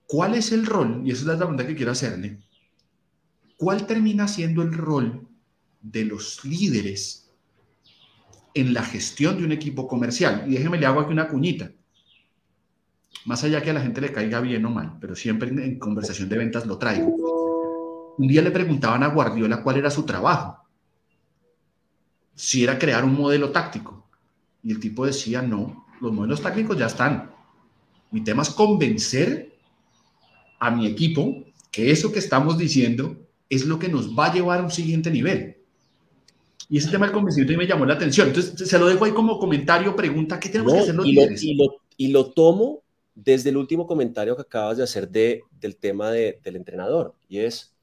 ¿Cuál 0.07 0.35
es 0.35 0.53
el 0.53 0.65
rol? 0.65 1.03
Y 1.05 1.11
esa 1.11 1.21
es 1.21 1.27
la 1.27 1.37
pregunta 1.37 1.67
que 1.67 1.77
quiero 1.77 1.93
hacerle. 1.93 2.39
¿Cuál 3.57 3.87
termina 3.87 4.27
siendo 4.27 4.63
el 4.63 4.73
rol 4.73 5.29
de 5.81 6.05
los 6.05 6.45
líderes 6.45 7.29
en 8.55 8.75
la 8.75 8.83
gestión 8.83 9.39
de 9.39 9.45
un 9.45 9.53
equipo 9.53 9.87
comercial. 9.87 10.45
Y 10.47 10.53
déjeme 10.53 10.79
le 10.79 10.87
hago 10.87 11.01
aquí 11.01 11.13
una 11.13 11.29
cuñita. 11.29 11.71
Más 13.25 13.45
allá 13.45 13.63
que 13.63 13.71
a 13.71 13.75
la 13.75 13.81
gente 13.81 14.01
le 14.01 14.13
caiga 14.13 14.41
bien 14.41 14.65
o 14.65 14.71
mal, 14.71 14.97
pero 15.01 15.15
siempre 15.15 15.49
en, 15.49 15.79
conversación 15.79 16.29
de 16.29 16.39
ventas 16.39 16.67
lo 16.67 16.79
traigo. 16.79 18.15
Un 18.17 18.27
día 18.27 18.43
le 18.43 18.51
preguntaban 18.51 19.03
a 19.03 19.09
Guardiola 19.09 19.63
cuál 19.63 19.77
era 19.77 19.91
su 19.91 20.05
trabajo. 20.05 20.65
si 22.35 22.63
era 22.63 22.79
crear 22.79 23.05
un 23.05 23.15
modelo 23.15 23.51
táctico. 23.51 24.07
Y 24.63 24.71
el 24.71 24.79
tipo 24.79 25.05
decía, 25.05 25.43
no, 25.43 25.87
los 26.01 26.13
modelos 26.13 26.41
tácticos 26.41 26.79
ya 26.79 26.87
están. 26.87 27.31
Mi 28.11 28.23
tema 28.23 28.43
es 28.43 28.51
convencer 28.51 29.59
a 30.61 30.71
mi 30.71 30.87
equipo 30.87 31.45
que 31.71 31.91
eso 31.91 32.13
que 32.13 32.19
estamos 32.19 32.57
diciendo 32.57 33.17
es 33.51 33.65
lo 33.67 33.79
que 33.79 33.89
nos 33.89 34.17
va 34.17 34.27
a 34.27 34.33
llevar 34.33 34.61
a 34.61 34.63
un 34.63 34.71
siguiente 34.71 35.11
nivel. 35.11 35.57
Y 36.71 36.79
ese 36.79 36.91
tema 36.91 37.07
del 37.07 37.15
convencimiento 37.15 37.59
me 37.59 37.67
llamó 37.67 37.87
la 37.87 37.95
atención. 37.95 38.29
Entonces, 38.29 38.69
se 38.69 38.79
lo 38.79 38.87
dejo 38.87 39.05
ahí 39.05 39.13
como 39.13 39.39
comentario, 39.39 39.97
pregunta, 39.97 40.39
¿qué 40.39 40.51
tenemos 40.51 40.73
que 40.75 40.81
hacer 40.81 40.95
los 40.95 41.07
y 41.07 41.13
líderes? 41.13 41.43
Y, 41.43 41.55
lo, 41.55 41.65
y, 41.97 42.09
lo, 42.09 42.27
tomo 42.33 42.83
desde 43.21 43.51
el 43.51 43.57
último 43.57 43.85
comentario 43.85 44.37
que 44.37 44.43
acabas 44.43 44.77
de 44.77 44.85
hacer 44.85 45.09
de, 45.09 45.43
del 45.51 45.77
tema 45.77 46.13
de, 46.13 46.41
del 46.45 46.55
entrenador. 46.55 47.15
Y 47.29 47.41
es, 47.41 47.75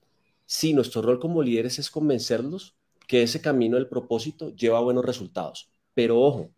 si 0.45 0.73
nuestro 0.73 1.01
rol 1.01 1.19
como 1.19 1.43
líderes 1.43 1.77
es 1.77 1.91
convencerlos 1.91 2.73
que 3.05 3.21
ese 3.21 3.41
camino 3.41 3.75
del 3.75 3.89
propósito 3.89 4.55
lleva 4.55 4.79
buenos 4.79 5.03
resultados. 5.03 5.69
Pero 5.93 6.21
ojo, 6.21 6.51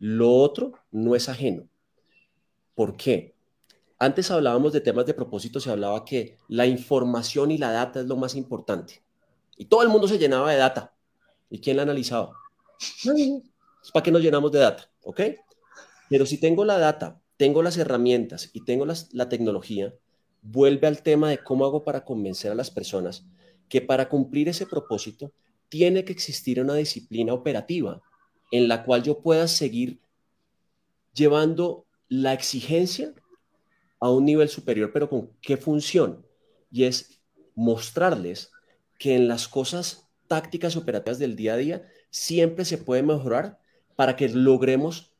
lo 0.00 0.32
otro 0.34 0.72
no 0.90 1.14
es 1.14 1.28
ajeno. 1.28 1.68
¿Por 2.74 2.96
qué? 2.96 3.36
Antes 3.96 4.30
hablábamos 4.32 4.72
de 4.72 4.80
temas 4.80 5.06
de 5.06 5.14
propósito, 5.14 5.60
se 5.60 5.70
hablaba 5.70 6.04
que 6.04 6.36
la 6.48 6.66
información 6.66 7.52
y 7.52 7.58
la 7.58 7.70
data 7.70 8.00
es 8.00 8.06
lo 8.06 8.16
más 8.16 8.34
importante. 8.34 9.02
Y 9.56 9.66
todo 9.66 9.82
el 9.82 9.88
mundo 9.88 10.08
se 10.08 10.18
llenaba 10.18 10.50
de 10.50 10.58
data. 10.58 10.92
¿Y 11.48 11.60
quién 11.60 11.76
la 11.76 11.84
analizaba? 11.84 12.32
Es 12.80 13.92
para 13.92 14.02
que 14.02 14.10
nos 14.10 14.20
llenamos 14.20 14.50
de 14.50 14.58
data, 14.58 14.90
¿ok? 15.04 15.20
Pero 16.10 16.26
si 16.26 16.38
tengo 16.38 16.64
la 16.64 16.76
data, 16.76 17.20
tengo 17.36 17.62
las 17.62 17.76
herramientas 17.76 18.50
y 18.52 18.64
tengo 18.64 18.86
la 18.86 19.28
tecnología, 19.28 19.94
vuelve 20.42 20.86
al 20.86 21.02
tema 21.02 21.30
de 21.30 21.38
cómo 21.38 21.64
hago 21.64 21.84
para 21.84 22.04
convencer 22.04 22.52
a 22.52 22.54
las 22.54 22.70
personas 22.70 23.26
que 23.68 23.80
para 23.80 24.08
cumplir 24.08 24.48
ese 24.48 24.66
propósito 24.66 25.32
tiene 25.68 26.04
que 26.04 26.12
existir 26.12 26.60
una 26.60 26.74
disciplina 26.74 27.32
operativa 27.32 28.02
en 28.52 28.68
la 28.68 28.84
cual 28.84 29.02
yo 29.02 29.20
pueda 29.20 29.48
seguir 29.48 30.00
llevando 31.12 31.86
la 32.08 32.32
exigencia 32.32 33.12
a 33.98 34.10
un 34.10 34.24
nivel 34.24 34.48
superior, 34.48 34.92
pero 34.92 35.08
con 35.08 35.30
qué 35.40 35.56
función? 35.56 36.24
Y 36.70 36.84
es 36.84 37.20
mostrarles 37.54 38.52
que 38.98 39.16
en 39.16 39.26
las 39.26 39.48
cosas 39.48 40.08
tácticas 40.28 40.76
operativas 40.76 41.18
del 41.18 41.34
día 41.34 41.54
a 41.54 41.56
día 41.56 41.88
siempre 42.10 42.64
se 42.64 42.78
puede 42.78 43.02
mejorar 43.02 43.58
para 43.96 44.14
que 44.14 44.28
logremos 44.28 45.12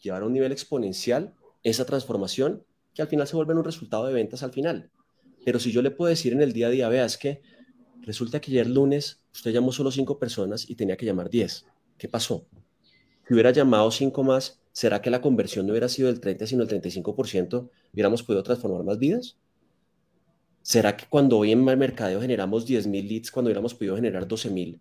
llevar 0.00 0.22
a 0.22 0.26
un 0.26 0.32
nivel 0.32 0.52
exponencial 0.52 1.34
esa 1.62 1.84
transformación 1.84 2.64
que 2.94 3.02
al 3.02 3.08
final 3.08 3.26
se 3.26 3.36
vuelve 3.36 3.54
un 3.54 3.64
resultado 3.64 4.06
de 4.06 4.12
ventas 4.12 4.42
al 4.42 4.52
final. 4.52 4.90
Pero 5.44 5.58
si 5.58 5.72
yo 5.72 5.82
le 5.82 5.90
puedo 5.90 6.08
decir 6.08 6.32
en 6.32 6.42
el 6.42 6.52
día 6.52 6.68
a 6.68 6.70
día, 6.70 6.88
vea, 6.88 7.04
es 7.04 7.16
que 7.16 7.42
resulta 8.02 8.40
que 8.40 8.50
ayer 8.50 8.68
lunes 8.68 9.20
usted 9.32 9.52
llamó 9.52 9.72
solo 9.72 9.90
cinco 9.90 10.18
personas 10.18 10.68
y 10.68 10.74
tenía 10.74 10.96
que 10.96 11.06
llamar 11.06 11.30
diez. 11.30 11.66
¿Qué 11.98 12.08
pasó? 12.08 12.46
Si 13.26 13.34
hubiera 13.34 13.50
llamado 13.50 13.90
cinco 13.90 14.22
más, 14.22 14.60
¿será 14.72 15.00
que 15.00 15.10
la 15.10 15.20
conversión 15.20 15.66
no 15.66 15.72
hubiera 15.72 15.88
sido 15.88 16.08
del 16.08 16.20
30, 16.20 16.46
sino 16.46 16.62
el 16.62 16.68
35%? 16.68 17.70
¿Hubiéramos 17.92 18.22
podido 18.22 18.42
transformar 18.42 18.84
más 18.84 18.98
vidas? 18.98 19.36
¿Será 20.62 20.96
que 20.96 21.06
cuando 21.08 21.38
hoy 21.38 21.52
en 21.52 21.66
el 21.68 21.76
mercadeo 21.76 22.20
generamos 22.20 22.68
10.000 22.68 23.08
leads, 23.08 23.30
cuando 23.30 23.48
hubiéramos 23.48 23.74
podido 23.74 23.96
generar 23.96 24.28
12.000, 24.28 24.78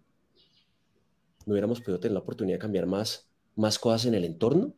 no 1.46 1.54
hubiéramos 1.54 1.82
podido 1.82 2.00
tener 2.00 2.14
la 2.14 2.20
oportunidad 2.20 2.56
de 2.56 2.62
cambiar 2.62 2.86
más, 2.86 3.28
más 3.56 3.80
cosas 3.80 4.06
en 4.06 4.14
el 4.14 4.26
entorno? 4.26 4.76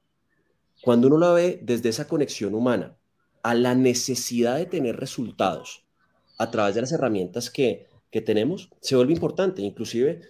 Cuando 0.83 1.07
uno 1.07 1.17
lo 1.17 1.33
ve 1.33 1.59
desde 1.63 1.89
esa 1.89 2.07
conexión 2.07 2.53
humana 2.53 2.97
a 3.41 3.55
la 3.55 3.73
necesidad 3.73 4.57
de 4.57 4.65
tener 4.65 4.97
resultados 4.97 5.85
a 6.37 6.51
través 6.51 6.75
de 6.75 6.81
las 6.81 6.91
herramientas 6.91 7.49
que, 7.49 7.87
que 8.11 8.21
tenemos, 8.21 8.69
se 8.81 8.95
vuelve 8.95 9.13
importante. 9.13 9.61
Inclusive 9.61 10.21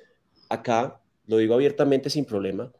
acá, 0.50 1.02
lo 1.28 1.38
digo 1.38 1.56
abiertamente 1.56 2.10
sin 2.10 2.26
problema, 2.26 2.72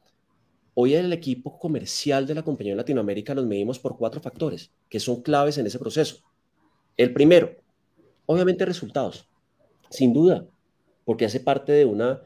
Hoy 0.76 0.96
en 0.96 1.06
el 1.06 1.14
equipo 1.14 1.60
comercial 1.60 2.26
de 2.26 2.34
la 2.34 2.42
compañía 2.42 2.74
en 2.74 2.78
Latinoamérica 2.78 3.36
nos 3.36 3.46
medimos 3.46 3.78
por 3.78 3.96
cuatro 3.96 4.22
factores 4.22 4.72
que 4.90 5.00
son 5.00 5.22
claves 5.22 5.60
en 5.60 5.68
ese 5.68 5.78
proceso. 5.78 6.24
El 6.98 7.14
primero, 7.14 7.56
obviamente 8.26 8.66
resultados, 8.66 9.30
sin 9.92 10.14
duda, 10.14 10.48
porque 11.06 11.26
hace 11.26 11.40
parte 11.40 11.74
de 11.74 11.86
una 11.86 12.22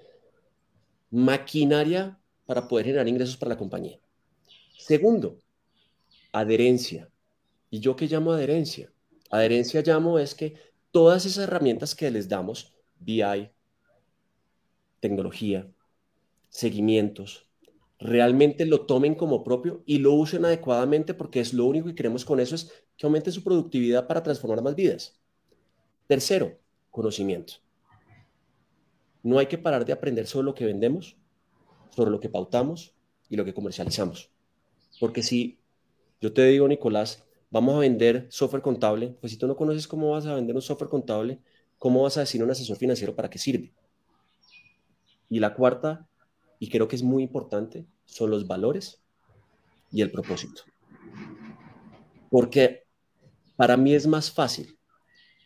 maquinaria 1.11 2.17
para 2.45 2.69
poder 2.69 2.85
generar 2.85 3.09
ingresos 3.09 3.35
para 3.35 3.49
la 3.49 3.57
compañía. 3.57 3.99
Segundo, 4.77 5.37
adherencia. 6.39 7.09
¿Y 7.69 7.79
yo 7.79 7.95
qué 7.95 8.07
llamo 8.07 8.31
adherencia? 8.31 8.91
Adherencia 9.29 9.81
llamo 9.81 10.19
es 10.19 10.35
que 10.35 10.55
todas 10.91 11.25
esas 11.25 11.45
herramientas 11.45 11.95
que 11.95 12.09
les 12.11 12.29
damos, 12.29 12.73
BI, 12.99 13.51
tecnología, 14.99 15.69
seguimientos, 16.49 17.47
realmente 17.99 18.65
lo 18.65 18.85
tomen 18.85 19.15
como 19.15 19.43
propio 19.43 19.83
y 19.85 19.99
lo 19.99 20.13
usen 20.13 20.45
adecuadamente 20.45 21.13
porque 21.13 21.39
es 21.39 21.53
lo 21.53 21.65
único 21.65 21.87
que 21.87 21.95
queremos 21.95 22.25
con 22.25 22.39
eso 22.39 22.55
es 22.55 22.71
que 22.95 23.05
aumente 23.05 23.31
su 23.31 23.43
productividad 23.43 24.07
para 24.07 24.23
transformar 24.23 24.61
más 24.61 24.75
vidas. 24.75 25.19
Tercero, 26.07 26.57
conocimiento. 26.89 27.53
No 29.23 29.39
hay 29.39 29.47
que 29.47 29.57
parar 29.57 29.85
de 29.85 29.93
aprender 29.93 30.25
sobre 30.25 30.45
lo 30.45 30.55
que 30.55 30.65
vendemos, 30.65 31.17
sobre 31.89 32.11
lo 32.11 32.19
que 32.19 32.29
pautamos 32.29 32.93
y 33.29 33.35
lo 33.35 33.43
que 33.43 33.53
comercializamos. 33.53 34.31
Porque 34.99 35.21
si 35.21 35.59
yo 36.21 36.33
te 36.33 36.45
digo, 36.45 36.67
Nicolás, 36.67 37.23
vamos 37.49 37.75
a 37.75 37.79
vender 37.79 38.27
software 38.29 38.61
contable, 38.61 39.15
pues 39.19 39.31
si 39.31 39.37
tú 39.37 39.47
no 39.47 39.55
conoces 39.55 39.87
cómo 39.87 40.11
vas 40.11 40.25
a 40.25 40.35
vender 40.35 40.55
un 40.55 40.61
software 40.61 40.89
contable, 40.89 41.39
¿cómo 41.77 42.03
vas 42.03 42.17
a 42.17 42.21
decir 42.21 42.43
un 42.43 42.51
asesor 42.51 42.77
financiero 42.77 43.15
para 43.15 43.29
qué 43.29 43.37
sirve? 43.37 43.73
Y 45.29 45.39
la 45.39 45.53
cuarta 45.53 46.07
y 46.59 46.69
creo 46.69 46.87
que 46.87 46.95
es 46.95 47.03
muy 47.03 47.23
importante, 47.23 47.85
son 48.05 48.31
los 48.31 48.47
valores 48.47 49.01
y 49.91 50.01
el 50.01 50.11
propósito. 50.11 50.63
Porque 52.29 52.83
para 53.55 53.77
mí 53.77 53.93
es 53.93 54.07
más 54.07 54.31
fácil 54.31 54.77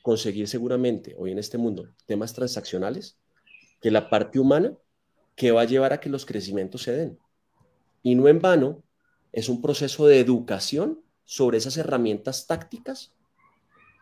conseguir 0.01 0.47
seguramente 0.47 1.15
hoy 1.17 1.31
en 1.31 1.39
este 1.39 1.57
mundo 1.57 1.89
temas 2.05 2.33
transaccionales 2.33 3.19
que 3.81 3.91
la 3.91 4.09
parte 4.09 4.39
humana 4.39 4.77
que 5.35 5.51
va 5.51 5.61
a 5.61 5.65
llevar 5.65 5.93
a 5.93 5.99
que 5.99 6.09
los 6.09 6.25
crecimientos 6.25 6.83
se 6.83 6.91
den. 6.91 7.19
Y 8.03 8.15
no 8.15 8.27
en 8.27 8.39
vano, 8.39 8.83
es 9.31 9.49
un 9.49 9.61
proceso 9.61 10.07
de 10.07 10.19
educación 10.19 11.01
sobre 11.23 11.57
esas 11.57 11.77
herramientas 11.77 12.47
tácticas 12.47 13.13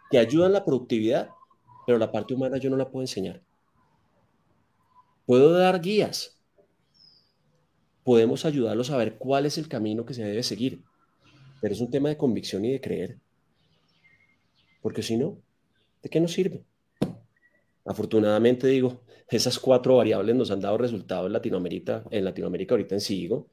que 0.09 0.17
ayudan 0.17 0.53
la 0.53 0.65
productividad, 0.65 1.29
pero 1.85 1.97
la 1.97 2.11
parte 2.11 2.33
humana 2.33 2.57
yo 2.57 2.69
no 2.69 2.77
la 2.77 2.89
puedo 2.89 3.03
enseñar. 3.03 3.41
Puedo 5.25 5.51
dar 5.51 5.79
guías, 5.79 6.39
podemos 8.03 8.43
ayudarlos 8.45 8.89
a 8.89 8.97
ver 8.97 9.19
cuál 9.19 9.45
es 9.45 9.59
el 9.59 9.67
camino 9.67 10.03
que 10.03 10.15
se 10.15 10.23
debe 10.23 10.41
seguir. 10.41 10.81
Pero 11.61 11.75
es 11.75 11.79
un 11.79 11.91
tema 11.91 12.09
de 12.09 12.17
convicción 12.17 12.65
y 12.65 12.71
de 12.71 12.81
creer. 12.81 13.19
Porque 14.81 15.03
si 15.03 15.15
no, 15.15 15.37
¿de 16.01 16.09
qué 16.09 16.19
nos 16.19 16.31
sirve? 16.31 16.63
Afortunadamente 17.85 18.65
digo, 18.65 19.03
esas 19.29 19.59
cuatro 19.59 19.97
variables 19.97 20.35
nos 20.35 20.49
han 20.49 20.59
dado 20.59 20.79
resultados 20.79 21.27
en 21.27 21.33
Latinoamérica, 21.33 22.03
en 22.09 22.25
Latinoamérica 22.25 22.73
ahorita 22.73 22.95
en 22.95 23.01
SIGO, 23.01 23.47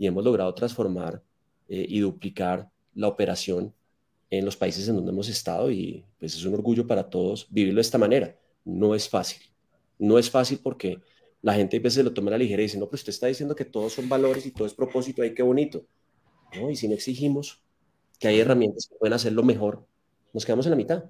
y 0.00 0.06
hemos 0.06 0.24
logrado 0.24 0.54
transformar 0.54 1.22
eh, 1.68 1.84
y 1.86 2.00
duplicar 2.00 2.70
la 2.94 3.06
operación 3.06 3.74
en 4.30 4.46
los 4.46 4.56
países 4.56 4.88
en 4.88 4.96
donde 4.96 5.12
hemos 5.12 5.28
estado 5.28 5.70
y 5.70 6.06
pues 6.18 6.34
es 6.34 6.42
un 6.46 6.54
orgullo 6.54 6.86
para 6.86 7.10
todos 7.10 7.46
vivirlo 7.50 7.76
de 7.76 7.82
esta 7.82 7.98
manera. 7.98 8.34
No 8.64 8.94
es 8.94 9.10
fácil. 9.10 9.42
No 9.98 10.18
es 10.18 10.30
fácil 10.30 10.58
porque 10.62 11.02
la 11.42 11.52
gente 11.52 11.76
a 11.76 11.80
veces 11.80 12.02
lo 12.02 12.14
toma 12.14 12.28
a 12.28 12.32
la 12.32 12.38
ligera 12.38 12.62
y 12.62 12.64
dice, 12.64 12.78
no, 12.78 12.86
pero 12.86 12.94
usted 12.94 13.10
está 13.10 13.26
diciendo 13.26 13.54
que 13.54 13.66
todos 13.66 13.92
son 13.92 14.08
valores 14.08 14.46
y 14.46 14.52
todo 14.52 14.66
es 14.66 14.72
propósito, 14.72 15.20
ahí 15.20 15.34
qué 15.34 15.42
bonito. 15.42 15.84
¿No? 16.56 16.70
Y 16.70 16.76
si 16.76 16.88
no 16.88 16.94
exigimos 16.94 17.62
que 18.18 18.28
hay 18.28 18.40
herramientas 18.40 18.86
que 18.88 18.96
pueden 18.96 19.12
hacerlo 19.12 19.42
mejor, 19.42 19.86
nos 20.32 20.46
quedamos 20.46 20.64
en 20.64 20.70
la 20.70 20.76
mitad. 20.76 21.04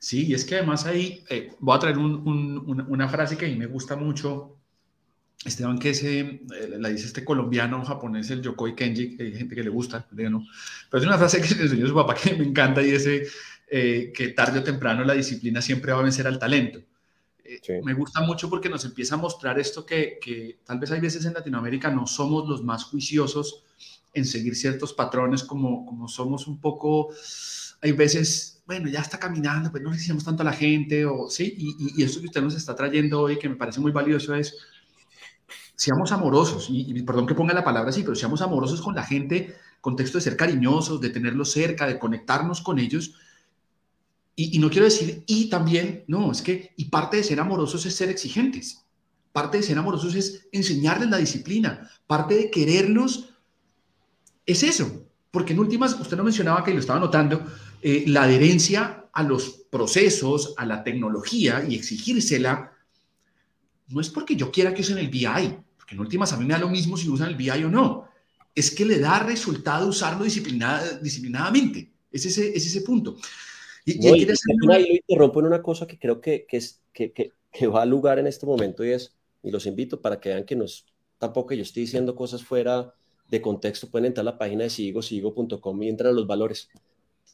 Sí, 0.00 0.26
y 0.26 0.34
es 0.34 0.44
que 0.44 0.56
además 0.56 0.86
ahí 0.86 1.22
eh, 1.30 1.52
voy 1.60 1.76
a 1.76 1.78
traer 1.78 1.98
una, 1.98 3.08
frase 3.08 3.36
que 3.36 3.46
a 3.46 3.48
mí 3.48 3.54
me 3.54 3.66
gusta 3.66 3.94
mucho, 3.94 4.56
Esteban, 5.44 5.78
que 5.78 5.90
ese, 5.90 6.20
eh, 6.20 6.40
la 6.78 6.88
dice 6.88 7.06
este 7.06 7.24
colombiano 7.24 7.84
japonés, 7.84 8.30
el 8.30 8.42
Yokoi 8.42 8.76
Kenji, 8.76 9.16
que 9.16 9.24
hay 9.24 9.34
gente 9.34 9.54
que 9.54 9.64
le 9.64 9.70
gusta, 9.70 10.06
¿no? 10.12 10.46
pero 10.88 11.02
es 11.02 11.06
una 11.06 11.18
frase 11.18 11.40
que 11.40 11.54
le 11.54 11.62
enseñó 11.62 11.86
su 11.86 11.94
papá 11.94 12.14
que 12.14 12.34
me 12.34 12.44
encanta 12.44 12.82
y 12.82 12.90
ese, 12.90 13.26
eh, 13.68 14.12
que 14.14 14.28
tarde 14.28 14.60
o 14.60 14.62
temprano 14.62 15.04
la 15.04 15.14
disciplina 15.14 15.60
siempre 15.60 15.92
va 15.92 15.98
a 15.98 16.02
vencer 16.02 16.26
al 16.26 16.38
talento. 16.38 16.80
Me 17.84 17.92
gusta 17.92 18.22
mucho 18.22 18.48
porque 18.48 18.70
nos 18.70 18.84
empieza 18.84 19.16
a 19.16 19.18
mostrar 19.18 19.58
esto 19.58 19.84
que, 19.84 20.18
que, 20.22 20.60
tal 20.64 20.78
vez 20.78 20.90
hay 20.90 21.00
veces 21.00 21.24
en 21.26 21.34
Latinoamérica 21.34 21.90
no 21.90 22.06
somos 22.06 22.48
los 22.48 22.62
más 22.62 22.84
juiciosos 22.84 23.64
en 24.14 24.24
seguir 24.24 24.56
ciertos 24.56 24.92
patrones 24.92 25.42
como, 25.42 25.84
como 25.84 26.08
somos 26.08 26.46
un 26.46 26.60
poco, 26.60 27.08
hay 27.80 27.92
veces, 27.92 28.62
bueno, 28.66 28.88
ya 28.88 29.00
está 29.00 29.18
caminando, 29.18 29.70
pues 29.70 29.82
no 29.82 29.90
necesitamos 29.90 30.24
tanto 30.24 30.42
a 30.42 30.46
la 30.46 30.52
gente, 30.52 31.04
o 31.04 31.28
sí, 31.28 31.54
y, 31.56 32.00
y, 32.00 32.04
esto 32.04 32.20
que 32.20 32.26
usted 32.26 32.42
nos 32.42 32.54
está 32.54 32.74
trayendo 32.74 33.20
hoy, 33.20 33.38
que 33.38 33.48
me 33.48 33.56
parece 33.56 33.80
muy 33.80 33.90
valioso, 33.90 34.34
es, 34.34 34.56
seamos 35.76 36.12
amorosos, 36.12 36.68
y, 36.70 36.90
y 36.90 37.02
perdón 37.02 37.26
que 37.26 37.34
ponga 37.34 37.54
la 37.54 37.64
palabra 37.64 37.90
así, 37.90 38.02
pero 38.02 38.14
seamos 38.14 38.42
amorosos 38.42 38.80
con 38.80 38.94
la 38.94 39.04
gente, 39.04 39.54
contexto 39.80 40.18
de 40.18 40.22
ser 40.22 40.36
cariñosos, 40.36 41.00
de 41.00 41.10
tenerlos 41.10 41.52
cerca, 41.52 41.86
de 41.86 41.98
conectarnos 41.98 42.60
con 42.60 42.78
ellos, 42.78 43.14
y, 44.34 44.58
no 44.58 44.70
quiero 44.70 44.86
decir, 44.86 45.24
y 45.26 45.50
también, 45.50 46.04
no, 46.06 46.32
es 46.32 46.40
que, 46.40 46.72
y 46.76 46.86
parte 46.86 47.18
de 47.18 47.24
ser 47.24 47.38
amorosos 47.38 47.84
es 47.84 47.94
ser 47.94 48.08
exigentes. 48.08 48.84
Parte 49.30 49.58
de 49.58 49.62
ser 49.62 49.76
amorosos 49.76 50.14
es 50.14 50.48
enseñarles 50.52 51.10
la 51.10 51.18
disciplina. 51.18 51.90
Parte 52.06 52.34
de 52.34 52.50
quererlos 52.50 53.34
es 54.46 54.62
eso. 54.62 55.04
Porque 55.30 55.52
en 55.52 55.58
últimas, 55.58 55.98
usted 56.00 56.16
no 56.16 56.24
mencionaba 56.24 56.64
que 56.64 56.72
lo 56.72 56.80
estaba 56.80 56.98
notando, 56.98 57.44
eh, 57.82 58.04
la 58.06 58.22
adherencia 58.22 59.06
a 59.12 59.22
los 59.22 59.64
procesos, 59.70 60.54
a 60.56 60.64
la 60.64 60.82
tecnología 60.82 61.64
y 61.68 61.74
exigírsela, 61.74 62.72
no 63.92 64.00
es 64.00 64.10
porque 64.10 64.36
yo 64.36 64.50
quiera 64.50 64.72
que 64.74 64.82
usen 64.82 64.98
el 64.98 65.08
BI, 65.08 65.26
porque 65.76 65.94
en 65.94 66.00
últimas 66.00 66.32
a 66.32 66.36
mí 66.36 66.44
me 66.44 66.54
da 66.54 66.60
lo 66.60 66.68
mismo 66.68 66.96
si 66.96 67.08
usan 67.08 67.28
el 67.28 67.36
BI 67.36 67.50
o 67.64 67.70
no. 67.70 68.08
Es 68.54 68.70
que 68.70 68.84
le 68.84 68.98
da 68.98 69.20
resultado 69.20 69.88
usarlo 69.88 70.24
disciplinadamente. 70.24 71.92
Es 72.10 72.26
ese, 72.26 72.54
es 72.54 72.66
ese 72.66 72.82
punto. 72.82 73.16
Y, 73.84 73.92
y, 73.92 74.22
y 74.22 74.26
lo 74.26 74.78
interrumpo 74.78 75.40
en 75.40 75.46
una 75.46 75.62
cosa 75.62 75.86
que 75.86 75.98
creo 75.98 76.20
que, 76.20 76.46
que 76.46 76.58
es, 76.58 76.80
que, 76.92 77.12
que, 77.12 77.32
que, 77.50 77.66
va 77.66 77.82
a 77.82 77.86
lugar 77.86 78.18
en 78.18 78.26
este 78.26 78.46
momento 78.46 78.84
y 78.84 78.90
es, 78.90 79.14
y 79.42 79.50
los 79.50 79.66
invito 79.66 80.00
para 80.00 80.20
que 80.20 80.28
vean 80.28 80.44
que 80.44 80.54
no 80.54 80.64
es 80.64 80.84
tampoco 81.22 81.54
yo 81.54 81.62
estoy 81.62 81.82
diciendo 81.82 82.16
cosas 82.16 82.42
fuera 82.42 82.94
de 83.28 83.40
contexto, 83.40 83.88
pueden 83.88 84.06
entrar 84.06 84.26
a 84.26 84.32
la 84.32 84.38
página 84.38 84.64
de 84.64 84.70
sigo, 84.70 85.02
sigo.com 85.02 85.82
y 85.84 85.88
entran 85.88 86.10
a 86.10 86.12
los 86.12 86.26
valores. 86.26 86.68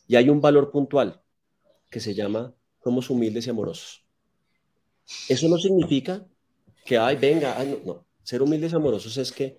Y 0.06 0.16
hay 0.16 0.28
un 0.28 0.42
valor 0.42 0.70
puntual 0.70 1.22
que 1.88 1.98
se 1.98 2.14
llama 2.14 2.54
somos 2.84 3.08
humildes 3.08 3.46
y 3.46 3.50
amorosos. 3.50 4.04
Eso 5.30 5.48
no 5.48 5.56
significa 5.56 6.26
que, 6.88 6.96
ay, 6.96 7.16
venga, 7.16 7.62
no, 7.64 7.78
no. 7.84 8.06
Ser 8.22 8.40
humildes 8.40 8.72
y 8.72 8.76
amorosos 8.76 9.16
es 9.18 9.30
que, 9.30 9.58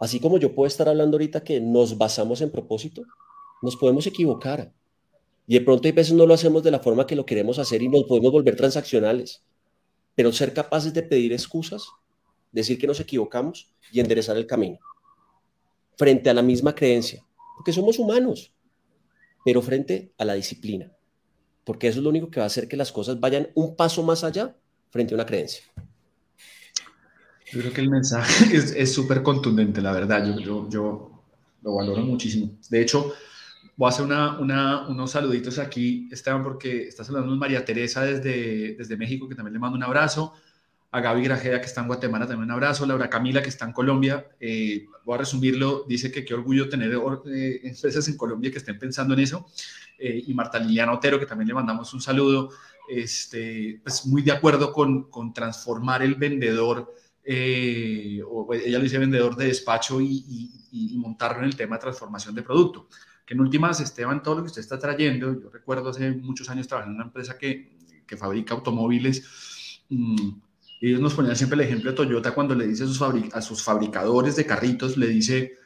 así 0.00 0.18
como 0.18 0.36
yo 0.38 0.52
puedo 0.52 0.66
estar 0.66 0.88
hablando 0.88 1.14
ahorita 1.14 1.44
que 1.44 1.60
nos 1.60 1.96
basamos 1.96 2.40
en 2.40 2.50
propósito, 2.50 3.04
nos 3.62 3.76
podemos 3.76 4.04
equivocar. 4.06 4.72
Y 5.46 5.54
de 5.54 5.60
pronto 5.60 5.86
hay 5.86 5.92
veces 5.92 6.12
no 6.12 6.26
lo 6.26 6.34
hacemos 6.34 6.64
de 6.64 6.72
la 6.72 6.80
forma 6.80 7.06
que 7.06 7.14
lo 7.14 7.24
queremos 7.24 7.60
hacer 7.60 7.82
y 7.82 7.88
nos 7.88 8.04
podemos 8.04 8.32
volver 8.32 8.56
transaccionales. 8.56 9.44
Pero 10.16 10.32
ser 10.32 10.52
capaces 10.52 10.92
de 10.92 11.02
pedir 11.02 11.32
excusas, 11.32 11.86
decir 12.50 12.78
que 12.78 12.86
nos 12.88 12.98
equivocamos 12.98 13.72
y 13.92 14.00
enderezar 14.00 14.36
el 14.36 14.46
camino 14.46 14.78
frente 15.96 16.30
a 16.30 16.34
la 16.34 16.42
misma 16.42 16.74
creencia, 16.74 17.24
porque 17.56 17.72
somos 17.72 18.00
humanos, 18.00 18.52
pero 19.44 19.62
frente 19.62 20.12
a 20.18 20.24
la 20.24 20.34
disciplina, 20.34 20.92
porque 21.62 21.86
eso 21.86 21.98
es 21.98 22.02
lo 22.02 22.10
único 22.10 22.28
que 22.28 22.40
va 22.40 22.44
a 22.44 22.48
hacer 22.48 22.66
que 22.66 22.76
las 22.76 22.90
cosas 22.90 23.20
vayan 23.20 23.50
un 23.54 23.76
paso 23.76 24.02
más 24.02 24.24
allá 24.24 24.56
frente 24.90 25.14
a 25.14 25.16
una 25.16 25.26
creencia. 25.26 25.62
Yo 27.52 27.60
creo 27.60 27.72
que 27.72 27.80
el 27.80 27.90
mensaje 27.90 28.56
es 28.76 28.92
súper 28.92 29.22
contundente, 29.22 29.80
la 29.80 29.92
verdad, 29.92 30.26
yo, 30.26 30.40
yo, 30.40 30.68
yo, 30.68 31.10
lo 31.62 31.74
valoro 31.74 32.02
muchísimo. 32.02 32.58
De 32.68 32.80
hecho, 32.80 33.14
voy 33.76 33.86
a 33.86 33.88
hacer 33.88 34.04
una, 34.04 34.38
una, 34.38 34.86
unos 34.88 35.10
saluditos 35.10 35.58
aquí, 35.58 36.08
Esteban, 36.12 36.42
porque 36.42 36.88
está 36.88 37.04
saludando 37.04 37.34
María 37.36 37.64
Teresa 37.64 38.04
desde, 38.04 38.74
desde 38.74 38.96
México, 38.96 39.28
que 39.28 39.34
también 39.34 39.54
le 39.54 39.58
mando 39.58 39.76
un 39.76 39.82
abrazo. 39.82 40.34
A 40.90 41.00
Gaby 41.00 41.24
Grajeda, 41.24 41.60
que 41.60 41.66
está 41.66 41.80
en 41.80 41.88
Guatemala, 41.88 42.24
también 42.24 42.44
un 42.44 42.52
abrazo, 42.52 42.86
Laura 42.86 43.10
Camila, 43.10 43.42
que 43.42 43.48
está 43.48 43.64
en 43.64 43.72
Colombia, 43.72 44.28
eh, 44.38 44.86
voy 45.04 45.16
a 45.16 45.18
resumirlo, 45.18 45.84
dice 45.88 46.12
que 46.12 46.24
qué 46.24 46.34
orgullo 46.34 46.68
tener 46.68 46.92
eh, 47.26 47.60
empresas 47.64 48.06
en 48.06 48.16
Colombia 48.16 48.52
que 48.52 48.58
estén 48.58 48.78
pensando 48.78 49.12
en 49.14 49.20
eso, 49.20 49.44
eh, 49.98 50.22
y 50.24 50.32
Marta 50.34 50.60
Liliana 50.60 50.92
Otero, 50.92 51.18
que 51.18 51.26
también 51.26 51.48
le 51.48 51.54
mandamos 51.54 51.92
un 51.94 52.00
saludo, 52.00 52.50
este, 52.88 53.80
pues 53.82 54.06
muy 54.06 54.22
de 54.22 54.30
acuerdo 54.30 54.72
con, 54.72 55.10
con 55.10 55.32
transformar 55.32 56.00
el 56.04 56.14
vendedor, 56.14 56.94
o 57.26 58.52
ella 58.54 58.78
lo 58.78 58.84
dice 58.84 58.98
vendedor 58.98 59.36
de 59.36 59.46
despacho 59.46 60.00
y, 60.00 60.50
y, 60.70 60.98
montarlo 60.98 61.38
en 61.38 61.46
el 61.46 61.56
tema 61.56 61.76
de 61.76 61.82
transformación 61.82 62.34
de 62.34 62.42
producto, 62.42 62.88
que 63.24 63.34
en 63.34 63.40
últimas, 63.40 63.80
Esteban, 63.80 64.22
todo 64.22 64.36
lo 64.36 64.42
que 64.42 64.48
usted 64.48 64.60
está 64.60 64.78
trayendo, 64.78 65.40
yo 65.40 65.50
recuerdo 65.50 65.90
hace 65.90 66.10
muchos 66.12 66.48
años 66.50 66.68
trabajando 66.68 66.92
en 66.92 66.96
una 66.96 67.06
empresa 67.06 67.38
que, 67.38 67.78
que 68.06 68.16
fabrica 68.16 68.54
automóviles, 68.54 69.82
mmm, 69.88 70.32
ellos 70.80 71.00
nos 71.00 71.14
ponían 71.14 71.36
siempre 71.36 71.54
el 71.54 71.66
ejemplo 71.66 71.90
de 71.90 71.96
Toyota 71.96 72.34
cuando 72.34 72.54
le 72.54 72.66
dice 72.66 72.84
a 72.84 72.86
sus, 72.86 73.00
a 73.00 73.40
sus 73.40 73.62
fabricadores 73.62 74.36
de 74.36 74.44
carritos, 74.44 74.98
le 74.98 75.06
dice, 75.06 75.56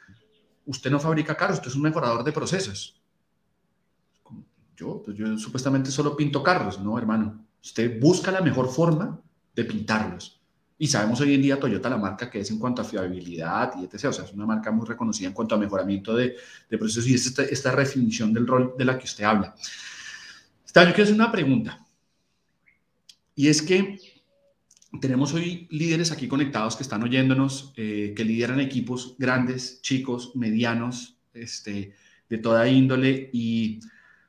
usted 0.65 0.89
no 0.89 0.99
fabrica 0.99 1.35
carros, 1.35 1.57
usted 1.57 1.71
es 1.71 1.75
un 1.75 1.81
mejorador 1.81 2.23
de 2.23 2.31
procesos. 2.31 3.01
Yo, 4.77 5.01
pues 5.03 5.17
yo 5.17 5.37
supuestamente 5.37 5.91
solo 5.91 6.15
pinto 6.15 6.41
carros, 6.41 6.79
no, 6.79 6.97
hermano. 6.97 7.45
Usted 7.61 7.99
busca 7.99 8.31
la 8.31 8.39
mejor 8.39 8.69
forma 8.69 9.19
de 9.53 9.65
pintarlos. 9.65 10.38
Y 10.81 10.87
sabemos 10.87 11.19
hoy 11.19 11.33
en 11.33 11.41
día 11.41 11.59
Toyota 11.59 11.89
la 11.89 11.97
marca 11.97 12.31
que 12.31 12.39
es 12.39 12.49
en 12.51 12.57
cuanto 12.57 12.81
a 12.81 12.85
fiabilidad 12.85 13.73
y 13.77 13.83
etc. 13.83 14.05
O 14.05 14.13
sea, 14.13 14.23
es 14.23 14.31
una 14.31 14.45
marca 14.45 14.71
muy 14.71 14.87
reconocida 14.87 15.27
en 15.27 15.33
cuanto 15.33 15.53
a 15.53 15.57
mejoramiento 15.57 16.15
de, 16.15 16.37
de 16.69 16.77
procesos 16.77 17.05
y 17.05 17.15
esta, 17.15 17.43
esta 17.43 17.75
definición 17.75 18.33
del 18.33 18.47
rol 18.47 18.75
de 18.77 18.85
la 18.85 18.97
que 18.97 19.03
usted 19.03 19.25
habla. 19.25 19.53
Está, 20.65 20.85
yo 20.85 20.91
quiero 20.91 21.03
hacer 21.03 21.15
una 21.15 21.33
pregunta. 21.33 21.85
Y 23.35 23.49
es 23.49 23.61
que 23.61 23.99
tenemos 25.01 25.33
hoy 25.33 25.67
líderes 25.69 26.13
aquí 26.13 26.29
conectados 26.29 26.77
que 26.77 26.83
están 26.83 27.03
oyéndonos, 27.03 27.73
eh, 27.75 28.13
que 28.15 28.23
lideran 28.23 28.61
equipos 28.61 29.15
grandes, 29.19 29.81
chicos, 29.81 30.31
medianos, 30.35 31.17
este, 31.33 31.93
de 32.29 32.37
toda 32.37 32.69
índole. 32.69 33.29
Y 33.33 33.81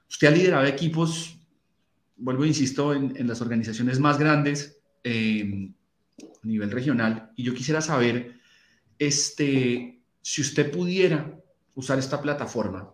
usted 0.09 0.27
ha 0.27 0.31
liderado 0.33 0.67
equipos, 0.67 1.39
vuelvo, 2.17 2.45
insisto, 2.45 2.93
en, 2.93 3.17
en 3.17 3.29
las 3.29 3.41
organizaciones 3.41 4.01
más 4.01 4.19
grandes 4.19 4.81
eh, 5.05 5.71
a 6.43 6.47
nivel 6.47 6.71
regional. 6.71 7.33
Y 7.37 7.43
yo 7.45 7.55
quisiera 7.55 7.81
saber 7.81 8.39
este, 8.99 10.03
si 10.23 10.41
usted 10.41 10.71
pudiera 10.71 11.39
usar 11.75 11.99
esta 11.99 12.21
plataforma 12.21 12.93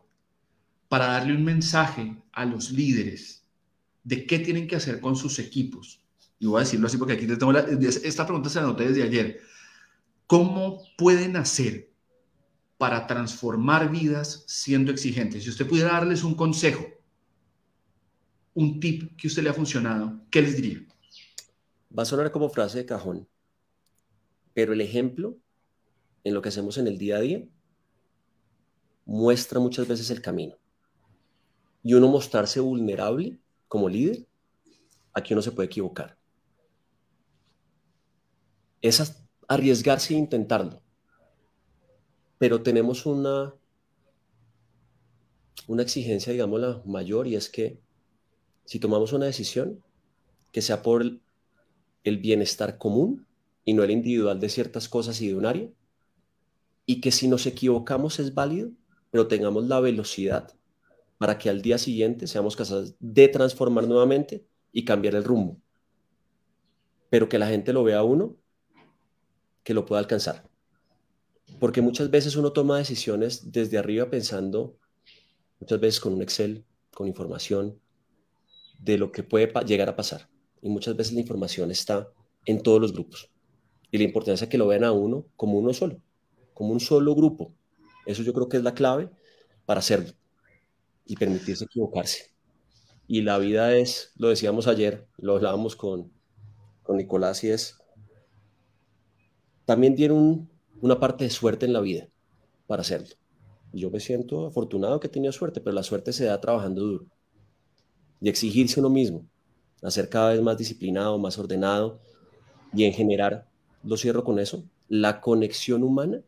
para 0.88 1.06
darle 1.06 1.34
un 1.34 1.44
mensaje 1.44 2.16
a 2.32 2.44
los 2.44 2.70
líderes 2.70 3.44
de 4.04 4.26
qué 4.26 4.38
tienen 4.38 4.68
que 4.68 4.76
hacer 4.76 5.00
con 5.00 5.16
sus 5.16 5.38
equipos 5.38 6.00
y 6.38 6.46
voy 6.46 6.58
a 6.58 6.64
decirlo 6.64 6.86
así 6.86 6.96
porque 6.96 7.14
aquí 7.14 7.26
te 7.26 7.36
tengo 7.36 7.52
la, 7.52 7.60
esta 7.60 8.26
pregunta 8.26 8.48
se 8.48 8.60
la 8.60 8.66
anoté 8.66 8.88
desde 8.88 9.02
ayer. 9.02 9.40
¿Cómo 10.26 10.82
pueden 10.98 11.36
hacer 11.36 11.90
para 12.78 13.06
transformar 13.06 13.90
vidas 13.90 14.44
siendo 14.46 14.90
exigentes? 14.92 15.44
Si 15.44 15.50
usted 15.50 15.66
pudiera 15.66 15.92
darles 15.92 16.24
un 16.24 16.34
consejo, 16.34 16.84
un 18.54 18.80
tip 18.80 19.16
que 19.16 19.28
usted 19.28 19.42
le 19.42 19.50
ha 19.50 19.54
funcionado, 19.54 20.20
¿qué 20.30 20.42
les 20.42 20.56
diría? 20.56 20.84
Va 21.96 22.02
a 22.02 22.06
sonar 22.06 22.30
como 22.30 22.48
frase 22.48 22.78
de 22.78 22.86
cajón, 22.86 23.28
pero 24.54 24.72
el 24.72 24.80
ejemplo 24.80 25.36
en 26.24 26.34
lo 26.34 26.42
que 26.42 26.48
hacemos 26.48 26.78
en 26.78 26.86
el 26.86 26.98
día 26.98 27.16
a 27.16 27.20
día 27.20 27.46
muestra 29.04 29.60
muchas 29.60 29.86
veces 29.86 30.10
el 30.10 30.20
camino. 30.20 30.56
Y 31.82 31.94
uno 31.94 32.08
mostrarse 32.08 32.60
vulnerable 32.60 33.38
como 33.68 33.88
líder, 33.88 34.26
aquí 35.12 35.32
uno 35.32 35.42
se 35.42 35.52
puede 35.52 35.66
equivocar 35.66 36.16
es 38.88 39.26
arriesgarse 39.48 40.14
e 40.14 40.18
intentarlo. 40.18 40.82
Pero 42.38 42.62
tenemos 42.62 43.06
una, 43.06 43.54
una 45.66 45.82
exigencia, 45.82 46.32
digamos, 46.32 46.60
la 46.60 46.82
mayor, 46.84 47.26
y 47.26 47.36
es 47.36 47.48
que 47.48 47.80
si 48.64 48.78
tomamos 48.78 49.12
una 49.12 49.26
decisión, 49.26 49.82
que 50.52 50.62
sea 50.62 50.82
por 50.82 51.02
el 52.08 52.18
bienestar 52.18 52.78
común 52.78 53.26
y 53.64 53.74
no 53.74 53.82
el 53.82 53.90
individual 53.90 54.38
de 54.38 54.48
ciertas 54.48 54.88
cosas 54.88 55.20
y 55.20 55.28
de 55.28 55.34
un 55.34 55.44
área, 55.44 55.68
y 56.86 57.00
que 57.00 57.10
si 57.10 57.26
nos 57.26 57.46
equivocamos 57.46 58.20
es 58.20 58.32
válido, 58.32 58.70
pero 59.10 59.26
tengamos 59.26 59.66
la 59.66 59.80
velocidad 59.80 60.54
para 61.18 61.36
que 61.36 61.50
al 61.50 61.62
día 61.62 61.78
siguiente 61.78 62.26
seamos 62.26 62.54
capaces 62.54 62.94
de 63.00 63.28
transformar 63.28 63.88
nuevamente 63.88 64.46
y 64.72 64.84
cambiar 64.84 65.16
el 65.16 65.24
rumbo. 65.24 65.60
Pero 67.10 67.28
que 67.28 67.38
la 67.38 67.48
gente 67.48 67.72
lo 67.72 67.82
vea 67.82 67.98
a 67.98 68.04
uno 68.04 68.36
que 69.64 69.74
lo 69.74 69.84
pueda 69.84 69.98
alcanzar. 69.98 70.48
Porque 71.58 71.80
muchas 71.80 72.10
veces 72.10 72.36
uno 72.36 72.52
toma 72.52 72.78
decisiones 72.78 73.50
desde 73.50 73.78
arriba 73.78 74.10
pensando, 74.10 74.78
muchas 75.58 75.80
veces 75.80 76.00
con 76.00 76.12
un 76.12 76.22
Excel, 76.22 76.64
con 76.92 77.08
información 77.08 77.80
de 78.78 78.98
lo 78.98 79.10
que 79.10 79.24
puede 79.24 79.52
llegar 79.64 79.88
a 79.88 79.96
pasar. 79.96 80.28
Y 80.62 80.68
muchas 80.68 80.96
veces 80.96 81.12
la 81.12 81.20
información 81.20 81.70
está 81.70 82.08
en 82.44 82.62
todos 82.62 82.80
los 82.80 82.92
grupos. 82.92 83.30
Y 83.90 83.98
la 83.98 84.04
importancia 84.04 84.44
es 84.44 84.50
que 84.50 84.58
lo 84.58 84.66
vean 84.66 84.84
a 84.84 84.92
uno 84.92 85.26
como 85.36 85.58
uno 85.58 85.72
solo, 85.72 86.00
como 86.54 86.72
un 86.72 86.80
solo 86.80 87.14
grupo. 87.14 87.52
Eso 88.04 88.22
yo 88.22 88.32
creo 88.32 88.48
que 88.48 88.56
es 88.56 88.62
la 88.62 88.74
clave 88.74 89.10
para 89.64 89.80
hacerlo 89.80 90.12
y 91.04 91.16
permitirse 91.16 91.64
equivocarse. 91.64 92.32
Y 93.08 93.22
la 93.22 93.38
vida 93.38 93.76
es, 93.76 94.12
lo 94.16 94.28
decíamos 94.28 94.66
ayer, 94.66 95.06
lo 95.18 95.36
hablábamos 95.36 95.76
con, 95.76 96.12
con 96.82 96.96
Nicolás, 96.96 97.44
y 97.44 97.50
es 97.50 97.78
también 99.64 99.96
tiene 99.96 100.46
una 100.80 101.00
parte 101.00 101.24
de 101.24 101.30
suerte 101.30 101.66
en 101.66 101.72
la 101.72 101.80
vida 101.80 102.08
para 102.66 102.82
hacerlo. 102.82 103.14
Yo 103.72 103.90
me 103.90 104.00
siento 104.00 104.46
afortunado 104.46 105.00
que 105.00 105.08
he 105.08 105.10
tenido 105.10 105.32
suerte, 105.32 105.60
pero 105.60 105.74
la 105.74 105.82
suerte 105.82 106.12
se 106.12 106.24
da 106.24 106.40
trabajando 106.40 106.82
duro 106.82 107.06
y 108.20 108.28
exigirse 108.28 108.80
uno 108.80 108.88
mismo, 108.88 109.26
a 109.82 109.90
ser 109.90 110.08
cada 110.08 110.30
vez 110.32 110.42
más 110.42 110.58
disciplinado, 110.58 111.18
más 111.18 111.38
ordenado 111.38 112.00
y 112.74 112.84
en 112.84 112.92
generar, 112.92 113.48
lo 113.82 113.96
cierro 113.96 114.24
con 114.24 114.38
eso, 114.38 114.64
la 114.88 115.20
conexión 115.20 115.82
humana 115.82 116.22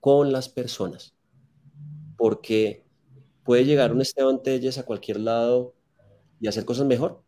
con 0.00 0.32
las 0.32 0.48
personas. 0.48 1.14
Porque 2.16 2.84
puede 3.44 3.64
llegar 3.64 3.92
un 3.92 4.00
Esteban 4.00 4.42
Telles 4.42 4.78
a 4.78 4.84
cualquier 4.84 5.20
lado 5.20 5.74
y 6.40 6.48
hacer 6.48 6.64
cosas 6.64 6.86
mejor. 6.86 7.22